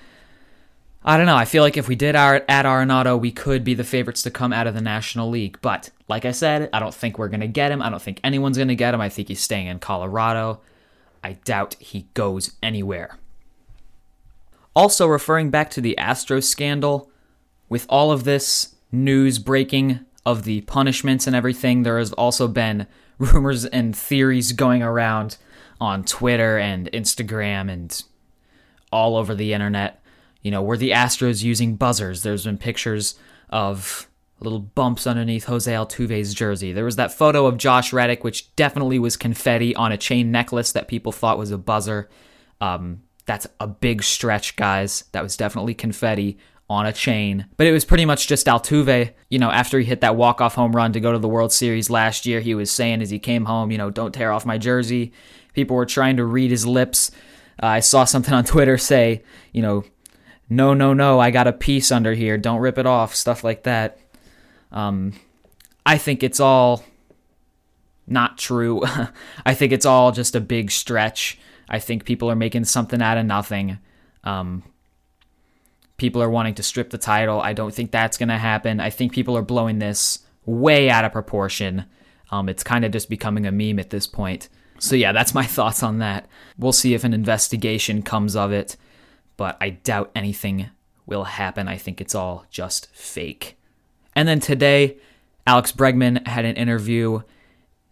I 1.04 1.18
don't 1.18 1.26
know. 1.26 1.37
I 1.37 1.44
feel 1.44 1.62
like 1.62 1.76
if 1.76 1.88
we 1.88 1.97
did 1.97 2.16
our 2.16 2.42
at 2.49 2.64
Arenado, 2.64 3.21
we 3.21 3.30
could 3.30 3.62
be 3.62 3.75
the 3.75 3.85
favorites 3.85 4.23
to 4.23 4.30
come 4.30 4.54
out 4.54 4.66
of 4.66 4.75
the 4.75 4.80
National 4.80 5.28
League. 5.28 5.59
But 5.61 5.90
like 6.09 6.25
I 6.25 6.30
said, 6.30 6.71
I 6.73 6.80
don't 6.80 6.94
think 6.94 7.18
we're 7.18 7.28
gonna 7.28 7.47
get 7.47 7.71
him. 7.71 7.83
I 7.83 7.90
don't 7.90 8.00
think 8.00 8.21
anyone's 8.25 8.56
gonna 8.56 8.75
get 8.75 8.94
him. 8.94 9.02
I 9.02 9.11
think 9.11 9.28
he's 9.28 9.42
staying 9.42 9.66
in 9.66 9.80
Colorado. 9.80 10.61
I 11.25 11.38
doubt 11.45 11.75
he 11.81 12.07
goes 12.12 12.52
anywhere. 12.62 13.19
Also, 14.76 15.07
referring 15.07 15.50
back 15.50 15.71
to 15.71 15.81
the 15.81 15.97
Astros 15.99 16.45
scandal, 16.45 17.11
with 17.71 17.87
all 17.88 18.12
of 18.12 18.25
this 18.25 18.75
news 18.93 19.38
breaking 19.38 20.00
of 20.26 20.45
the 20.45 20.61
punishments 20.62 21.26
and 21.26 21.35
everything, 21.35 21.83
there 21.83 21.99
has 21.99 22.12
also 22.12 22.47
been 22.47 22.87
rumors 23.19 23.64
and 23.64 23.97
theories 23.97 24.52
going 24.52 24.83
around 24.83 25.38
on 25.81 26.04
Twitter 26.04 26.59
and 26.59 26.93
Instagram 26.93 27.73
and 27.73 28.04
all 28.93 29.16
over 29.16 29.35
the 29.35 29.54
internet. 29.54 30.02
You 30.43 30.50
know, 30.50 30.62
were 30.62 30.76
the 30.76 30.90
Astros 30.90 31.43
using 31.43 31.76
buzzers? 31.76 32.23
There's 32.23 32.45
been 32.45 32.59
pictures 32.59 33.19
of 33.49 34.09
little 34.45 34.61
bumps 34.61 35.07
underneath 35.07 35.45
Jose 35.45 35.73
Altuve's 35.73 36.35
jersey. 36.35 36.73
There 36.73 36.85
was 36.85 36.97
that 36.97 37.13
photo 37.13 37.47
of 37.47 37.57
Josh 37.57 37.93
Reddick, 37.93 38.23
which 38.23 38.55
definitely 38.55 38.99
was 38.99 39.17
confetti 39.17 39.75
on 39.75 39.91
a 39.91 39.99
chain 39.99 40.31
necklace 40.31 40.73
that 40.73 40.87
people 40.87 41.11
thought 41.11 41.39
was 41.39 41.51
a 41.51 41.59
buzzer. 41.59 42.09
Um, 42.61 43.03
that's 43.27 43.47
a 43.59 43.67
big 43.67 44.03
stretch, 44.03 44.55
guys. 44.57 45.05
That 45.13 45.23
was 45.23 45.37
definitely 45.37 45.75
confetti 45.75 46.39
on 46.69 46.87
a 46.87 46.93
chain. 46.93 47.47
But 47.57 47.67
it 47.67 47.73
was 47.73 47.85
pretty 47.85 48.05
much 48.05 48.27
just 48.27 48.47
Altuve. 48.47 49.13
You 49.29 49.39
know, 49.39 49.51
after 49.51 49.79
he 49.79 49.85
hit 49.85 50.01
that 50.03 50.17
walk-off 50.17 50.55
home 50.55 50.75
run 50.75 50.93
to 50.93 51.01
go 51.01 51.13
to 51.13 51.19
the 51.19 51.29
World 51.29 51.53
Series 51.53 51.91
last 51.91 52.27
year, 52.27 52.41
he 52.41 52.55
was 52.55 52.71
saying 52.71 53.03
as 53.03 53.11
he 53.11 53.19
came 53.19 53.47
home, 53.47 53.71
you 53.71 53.79
know, 53.79 53.91
don't 53.91 54.13
tear 54.13 54.33
off 54.33 54.47
my 54.47 54.59
jersey. 54.59 55.13
People 55.55 55.77
were 55.77 55.87
trying 55.87 56.17
to 56.17 56.25
read 56.25 56.51
his 56.51 56.67
lips. 56.67 57.11
Uh, 57.63 57.67
I 57.67 57.81
saw 57.81 58.05
something 58.05 58.35
on 58.35 58.45
Twitter 58.45 58.79
say, 58.79 59.23
you 59.53 59.63
know, 59.63 59.85
no, 60.49 60.75
no, 60.75 60.93
no, 60.93 61.21
I 61.21 61.31
got 61.31 61.47
a 61.47 61.53
piece 61.53 61.91
under 61.91 62.15
here. 62.15 62.37
Don't 62.37 62.61
rip 62.61 62.79
it 62.79 62.87
off. 62.87 63.15
Stuff 63.15 63.45
like 63.45 63.63
that. 63.63 63.99
Um, 64.75 65.14
I 65.87 65.97
think 65.97 66.23
it's 66.23 66.40
all 66.40 66.85
not 68.07 68.37
true. 68.37 68.83
I 69.46 69.55
think 69.55 69.72
it's 69.72 69.87
all 69.87 70.12
just 70.12 70.35
a 70.35 70.40
big 70.40 70.70
stretch. 70.70 71.38
I 71.68 71.79
think 71.79 72.05
people 72.05 72.31
are 72.31 72.37
making 72.37 72.64
something 72.64 73.01
out 73.01 73.16
of 73.16 73.25
nothing. 73.25 73.79
Um, 74.25 74.64
people 75.96 76.22
are 76.22 76.29
wanting 76.29 76.55
to 76.57 76.62
strip 76.62 76.90
the 76.90 76.99
title. 76.99 77.40
I 77.40 77.53
don't 77.53 77.72
think 77.72 77.90
that's 77.90 78.18
going 78.18 78.29
to 78.29 78.37
happen. 78.37 78.81
I 78.81 78.90
think 78.90 79.12
people 79.12 79.37
are 79.37 79.42
blowing 79.42 79.79
this 79.79 80.18
way 80.44 80.90
out 80.90 81.05
of 81.05 81.12
proportion. 81.12 81.87
Um, 82.31 82.49
it's 82.49 82.64
kind 82.64 82.85
of 82.85 82.92
just 82.92 83.09
becoming 83.09 83.46
a 83.46 83.53
meme 83.53 83.79
at 83.79 83.90
this 83.90 84.07
point. 84.07 84.49
So, 84.79 84.96
yeah, 84.96 85.12
that's 85.12 85.35
my 85.35 85.44
thoughts 85.46 85.83
on 85.83 85.99
that. 85.99 86.27
We'll 86.59 86.72
see 86.72 86.94
if 86.94 87.05
an 87.05 87.14
investigation 87.14 88.03
comes 88.03 88.37
of 88.37 88.53
it, 88.53 88.77
but 89.37 89.57
I 89.61 89.70
doubt 89.70 90.11
anything 90.14 90.70
will 91.07 91.25
happen. 91.25 91.68
I 91.68 91.77
think 91.77 92.01
it's 92.01 92.14
all 92.14 92.44
just 92.51 92.88
fake. 92.92 93.57
And 94.14 94.29
then 94.29 94.40
today, 94.40 94.98
Alex 95.46 95.72
Bregman 95.72 96.27
had 96.27 96.44
an 96.44 96.57
interview, 96.57 97.20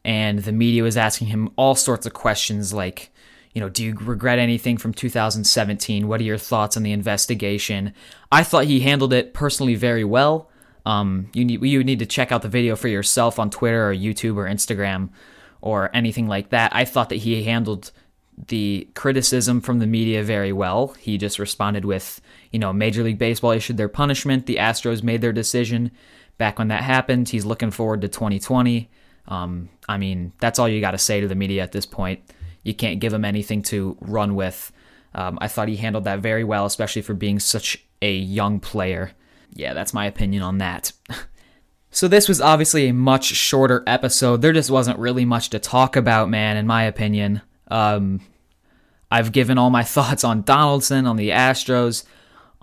and 0.05 0.41
the 0.41 0.53
media 0.53 0.83
was 0.83 0.97
asking 0.97 1.29
him 1.29 1.51
all 1.57 1.75
sorts 1.75 2.07
of 2.07 2.13
questions 2.13 2.73
like, 2.73 3.11
you 3.53 3.61
know, 3.61 3.69
do 3.69 3.85
you 3.85 3.95
regret 4.01 4.39
anything 4.39 4.79
from 4.79 4.95
2017? 4.95 6.09
What 6.09 6.21
are 6.21 6.25
your 6.25 6.39
thoughts 6.39 6.77
on 6.77 6.83
the 6.83 6.93
investigation? 6.93 7.93
I 8.31 8.43
thought 8.45 8.65
he 8.65 8.81
handled 8.81 9.13
it 9.13 9.35
personally 9.35 9.75
very 9.75 10.05
well. 10.05 10.51
Um, 10.87 11.29
you 11.33 11.45
need 11.45 11.63
you 11.63 11.85
need 11.85 12.01
to 12.01 12.07
check 12.07 12.33
out 12.33 12.43
the 12.43 12.49
video 12.49 12.75
for 12.75 12.89
yourself 12.89 13.39
on 13.39 13.51
Twitter 13.51 13.89
or 13.89 13.95
YouTube 13.95 14.37
or 14.37 14.47
Instagram 14.47 15.11
or 15.61 15.95
anything 15.95 16.27
like 16.27 16.49
that. 16.51 16.75
I 16.75 16.85
thought 16.85 17.09
that 17.11 17.17
he 17.17 17.45
handled 17.45 17.93
the 18.49 18.89
criticism 18.95 19.61
from 19.61 19.79
the 19.79 19.87
media 19.87 20.23
very 20.23 20.53
well. 20.53 20.89
He 20.99 21.19
just 21.19 21.39
responded 21.39 21.85
with, 21.85 22.21
you 22.51 22.59
know, 22.59 22.73
Major 22.73 23.03
League 23.03 23.19
Baseball 23.19 23.53
issued 23.53 23.77
their 23.77 23.89
punishment. 23.89 24.47
The 24.47 24.57
Astros 24.57 25.03
made 25.03 25.21
their 25.21 25.33
decision 25.33 25.93
back 26.39 26.59
when 26.59 26.69
that 26.69 26.83
happened. 26.83 27.29
He's 27.29 27.45
looking 27.45 27.71
forward 27.71 28.01
to 28.01 28.09
2020. 28.09 28.91
Um, 29.29 29.69
I 29.89 29.99
mean, 29.99 30.33
that's 30.41 30.59
all 30.59 30.69
you 30.69 30.81
got 30.81 30.91
to 30.93 30.99
say 30.99 31.21
to 31.21 31.29
the 31.29 31.35
media 31.35 31.63
at 31.63 31.73
this 31.73 31.87
point 31.87 32.21
you 32.63 32.75
can't 32.75 33.01
give 33.01 33.13
him 33.13 33.25
anything 33.25 33.63
to 33.63 33.97
run 34.01 34.35
with. 34.35 34.73
Um, 35.15 35.39
I 35.41 35.49
thought 35.49 35.69
he 35.69 35.77
handled 35.77 36.05
that 36.05 36.21
very 36.21 36.45
well, 36.45 36.65
especially 36.65 37.03
for 37.03 37.15
being 37.15 37.39
such 37.39 37.85
a 38.01 38.13
young 38.15 38.61
player. 38.61 39.13
Yeah, 39.53 39.75
that's 39.75 39.93
my 39.93 40.07
opinion 40.07 40.43
on 40.43 40.59
that. 40.59 40.93
so, 41.91 42.09
this 42.09 42.29
was 42.29 42.41
obviously 42.41 42.89
a 42.89 42.95
much 42.95 43.25
shorter 43.25 43.83
episode. 43.87 44.41
There 44.41 44.53
just 44.53 44.71
wasn't 44.71 44.99
really 44.99 45.25
much 45.25 45.51
to 45.51 45.59
talk 45.59 45.97
about, 45.97 46.31
man, 46.31 46.57
in 46.57 46.67
my 46.67 46.85
opinion. 46.85 47.43
Um, 47.69 48.21
I've 49.13 49.31
given 49.31 49.59
all 49.59 49.69
my 49.69 49.83
thoughts 49.97 50.25
on 50.25 50.43
Donaldson, 50.43 51.07
on 51.07 51.17
the 51.17 51.29
Astros, 51.29 52.05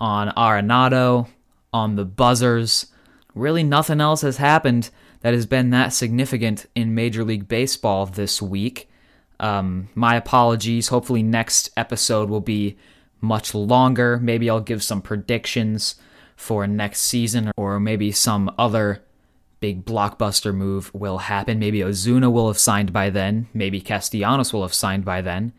on 0.00 0.28
Arenado, 0.30 1.28
on 1.72 1.94
the 1.94 2.04
buzzers. 2.04 2.86
Really, 3.34 3.62
nothing 3.62 4.00
else 4.00 4.22
has 4.22 4.38
happened 4.38 4.90
that 5.20 5.32
has 5.32 5.46
been 5.46 5.70
that 5.70 5.92
significant 5.92 6.66
in 6.74 6.94
Major 6.94 7.22
League 7.22 7.46
Baseball 7.46 8.06
this 8.06 8.42
week. 8.42 8.90
Um, 9.38 9.88
my 9.94 10.16
apologies. 10.16 10.88
Hopefully, 10.88 11.22
next 11.22 11.70
episode 11.76 12.28
will 12.28 12.40
be 12.40 12.76
much 13.20 13.54
longer. 13.54 14.18
Maybe 14.18 14.50
I'll 14.50 14.60
give 14.60 14.82
some 14.82 15.02
predictions 15.02 15.94
for 16.34 16.66
next 16.66 17.02
season, 17.02 17.52
or 17.56 17.78
maybe 17.78 18.10
some 18.10 18.52
other 18.58 19.04
big 19.60 19.84
blockbuster 19.84 20.52
move 20.54 20.92
will 20.92 21.18
happen. 21.18 21.58
Maybe 21.58 21.80
Ozuna 21.80 22.32
will 22.32 22.48
have 22.48 22.58
signed 22.58 22.92
by 22.92 23.10
then. 23.10 23.46
Maybe 23.54 23.80
Castellanos 23.80 24.52
will 24.52 24.62
have 24.62 24.74
signed 24.74 25.04
by 25.04 25.20
then. 25.20 25.52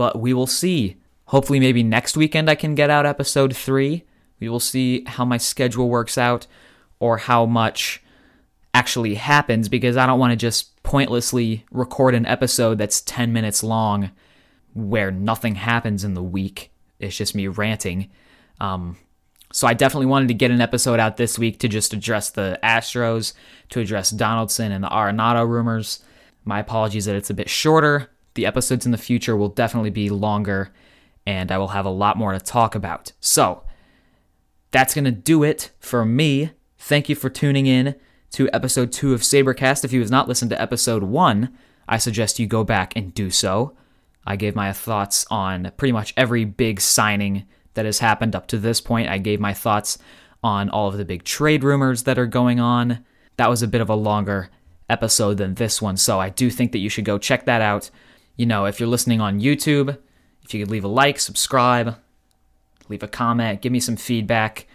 But 0.00 0.18
we 0.18 0.32
will 0.32 0.46
see. 0.46 0.96
Hopefully, 1.26 1.60
maybe 1.60 1.82
next 1.82 2.16
weekend 2.16 2.48
I 2.48 2.54
can 2.54 2.74
get 2.74 2.88
out 2.88 3.04
episode 3.04 3.54
three. 3.54 4.06
We 4.38 4.48
will 4.48 4.58
see 4.58 5.04
how 5.04 5.26
my 5.26 5.36
schedule 5.36 5.90
works 5.90 6.16
out 6.16 6.46
or 7.00 7.18
how 7.18 7.44
much 7.44 8.02
actually 8.72 9.16
happens 9.16 9.68
because 9.68 9.98
I 9.98 10.06
don't 10.06 10.18
want 10.18 10.30
to 10.30 10.36
just 10.36 10.82
pointlessly 10.84 11.66
record 11.70 12.14
an 12.14 12.24
episode 12.24 12.78
that's 12.78 13.02
10 13.02 13.34
minutes 13.34 13.62
long 13.62 14.10
where 14.72 15.10
nothing 15.10 15.56
happens 15.56 16.02
in 16.02 16.14
the 16.14 16.22
week. 16.22 16.72
It's 16.98 17.18
just 17.18 17.34
me 17.34 17.48
ranting. 17.48 18.08
Um, 18.58 18.96
so 19.52 19.68
I 19.68 19.74
definitely 19.74 20.06
wanted 20.06 20.28
to 20.28 20.34
get 20.34 20.50
an 20.50 20.62
episode 20.62 20.98
out 20.98 21.18
this 21.18 21.38
week 21.38 21.58
to 21.58 21.68
just 21.68 21.92
address 21.92 22.30
the 22.30 22.58
Astros, 22.62 23.34
to 23.68 23.80
address 23.80 24.08
Donaldson 24.08 24.72
and 24.72 24.82
the 24.82 24.88
Arenado 24.88 25.46
rumors. 25.46 26.02
My 26.46 26.58
apologies 26.58 27.04
that 27.04 27.16
it's 27.16 27.28
a 27.28 27.34
bit 27.34 27.50
shorter. 27.50 28.08
The 28.34 28.46
episodes 28.46 28.86
in 28.86 28.92
the 28.92 28.98
future 28.98 29.36
will 29.36 29.48
definitely 29.48 29.90
be 29.90 30.08
longer, 30.10 30.72
and 31.26 31.50
I 31.50 31.58
will 31.58 31.68
have 31.68 31.86
a 31.86 31.90
lot 31.90 32.16
more 32.16 32.32
to 32.32 32.40
talk 32.40 32.74
about. 32.74 33.12
So 33.20 33.64
that's 34.70 34.94
going 34.94 35.04
to 35.04 35.10
do 35.10 35.42
it 35.42 35.70
for 35.80 36.04
me. 36.04 36.52
Thank 36.78 37.08
you 37.08 37.14
for 37.14 37.28
tuning 37.28 37.66
in 37.66 37.96
to 38.32 38.48
episode 38.52 38.92
2 38.92 39.12
of 39.12 39.22
Sabercast. 39.22 39.84
If 39.84 39.92
you 39.92 40.00
have 40.00 40.10
not 40.10 40.28
listened 40.28 40.50
to 40.50 40.60
episode 40.60 41.02
1, 41.02 41.52
I 41.88 41.98
suggest 41.98 42.38
you 42.38 42.46
go 42.46 42.62
back 42.62 42.94
and 42.94 43.12
do 43.12 43.30
so. 43.30 43.76
I 44.24 44.36
gave 44.36 44.54
my 44.54 44.72
thoughts 44.72 45.26
on 45.30 45.72
pretty 45.76 45.92
much 45.92 46.14
every 46.16 46.44
big 46.44 46.80
signing 46.80 47.46
that 47.74 47.84
has 47.84 47.98
happened 47.98 48.36
up 48.36 48.46
to 48.48 48.58
this 48.58 48.80
point. 48.80 49.08
I 49.08 49.18
gave 49.18 49.40
my 49.40 49.54
thoughts 49.54 49.98
on 50.42 50.70
all 50.70 50.88
of 50.88 50.96
the 50.96 51.04
big 51.04 51.24
trade 51.24 51.64
rumors 51.64 52.04
that 52.04 52.18
are 52.18 52.26
going 52.26 52.60
on. 52.60 53.04
That 53.36 53.50
was 53.50 53.62
a 53.62 53.68
bit 53.68 53.80
of 53.80 53.90
a 53.90 53.94
longer 53.94 54.50
episode 54.88 55.38
than 55.38 55.54
this 55.54 55.80
one, 55.80 55.96
so 55.96 56.20
I 56.20 56.28
do 56.28 56.50
think 56.50 56.72
that 56.72 56.78
you 56.78 56.88
should 56.88 57.04
go 57.04 57.18
check 57.18 57.46
that 57.46 57.62
out. 57.62 57.90
You 58.40 58.46
know, 58.46 58.64
if 58.64 58.80
you're 58.80 58.88
listening 58.88 59.20
on 59.20 59.40
YouTube, 59.40 59.98
if 60.42 60.54
you 60.54 60.64
could 60.64 60.70
leave 60.70 60.84
a 60.84 60.88
like, 60.88 61.20
subscribe, 61.20 61.96
leave 62.88 63.02
a 63.02 63.06
comment, 63.06 63.60
give 63.60 63.70
me 63.70 63.80
some 63.80 63.96
feedback. 63.96 64.66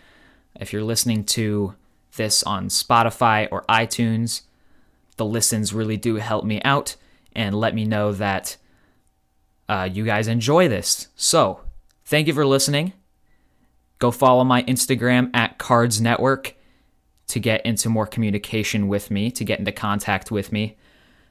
If 0.60 0.72
you're 0.72 0.84
listening 0.84 1.24
to 1.24 1.74
this 2.16 2.44
on 2.44 2.68
Spotify 2.68 3.48
or 3.52 3.64
iTunes. 3.64 4.42
The 5.18 5.26
listens 5.26 5.74
really 5.74 5.98
do 5.98 6.18
help 6.18 6.46
me 6.46 6.62
out 6.64 6.96
and 7.34 7.56
let 7.56 7.74
me 7.74 7.86
know 7.86 8.12
that 8.14 8.58
uh, 9.68 9.90
you 9.92 10.06
guys 10.06 10.28
enjoy 10.28 10.68
this. 10.68 11.08
So, 11.16 11.62
thank 12.06 12.28
you 12.28 12.34
for 12.34 12.46
listening. 12.46 12.94
Go 13.98 14.12
follow 14.12 14.44
my 14.44 14.62
Instagram 14.64 15.32
at 15.34 15.58
Cards 15.58 16.00
Network 16.00 16.54
to 17.30 17.40
get 17.40 17.66
into 17.66 17.90
more 17.90 18.06
communication 18.06 18.88
with 18.88 19.10
me, 19.10 19.32
to 19.32 19.44
get 19.44 19.58
into 19.58 19.72
contact 19.72 20.30
with 20.30 20.52
me 20.52 20.78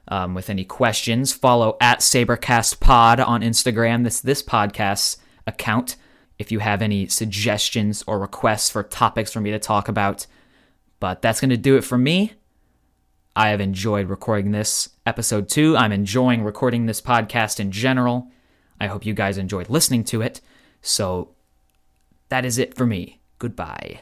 um, 0.09 0.35
with 0.35 0.51
any 0.51 0.64
questions. 0.64 1.33
Follow 1.33 1.77
at 1.81 2.01
SabercastPod 2.01 3.27
on 3.27 3.43
Instagram. 3.43 4.05
This 4.05 4.21
this 4.21 4.43
podcast's 4.43 5.19
account. 5.47 5.97
If 6.38 6.51
you 6.51 6.59
have 6.59 6.83
any 6.83 7.07
suggestions 7.07 8.03
or 8.07 8.19
requests 8.19 8.71
for 8.71 8.83
topics 8.83 9.33
for 9.33 9.40
me 9.40 9.51
to 9.53 9.59
talk 9.59 9.88
about. 9.88 10.27
But 11.01 11.23
that's 11.23 11.40
going 11.40 11.51
to 11.51 11.57
do 11.57 11.77
it 11.77 11.85
for 11.85 11.99
me. 11.99 12.33
I 13.37 13.49
have 13.49 13.61
enjoyed 13.61 14.09
recording 14.09 14.53
this 14.53 14.90
episode 15.07 15.49
two. 15.49 15.77
I'm 15.77 15.93
enjoying 15.93 16.43
recording 16.43 16.87
this 16.87 17.01
podcast 17.01 17.59
in 17.59 17.73
general. 17.73 18.31
I 18.81 18.87
hope 18.87 19.05
you 19.05 19.14
guys 19.14 19.38
enjoyed 19.38 19.69
listening 19.69 20.05
to 20.05 20.23
it. 20.23 20.40
So 20.83 21.35
that 22.29 22.45
is 22.45 22.59
it 22.59 22.75
for 22.75 22.87
me. 22.87 23.21
Goodbye. 23.38 24.01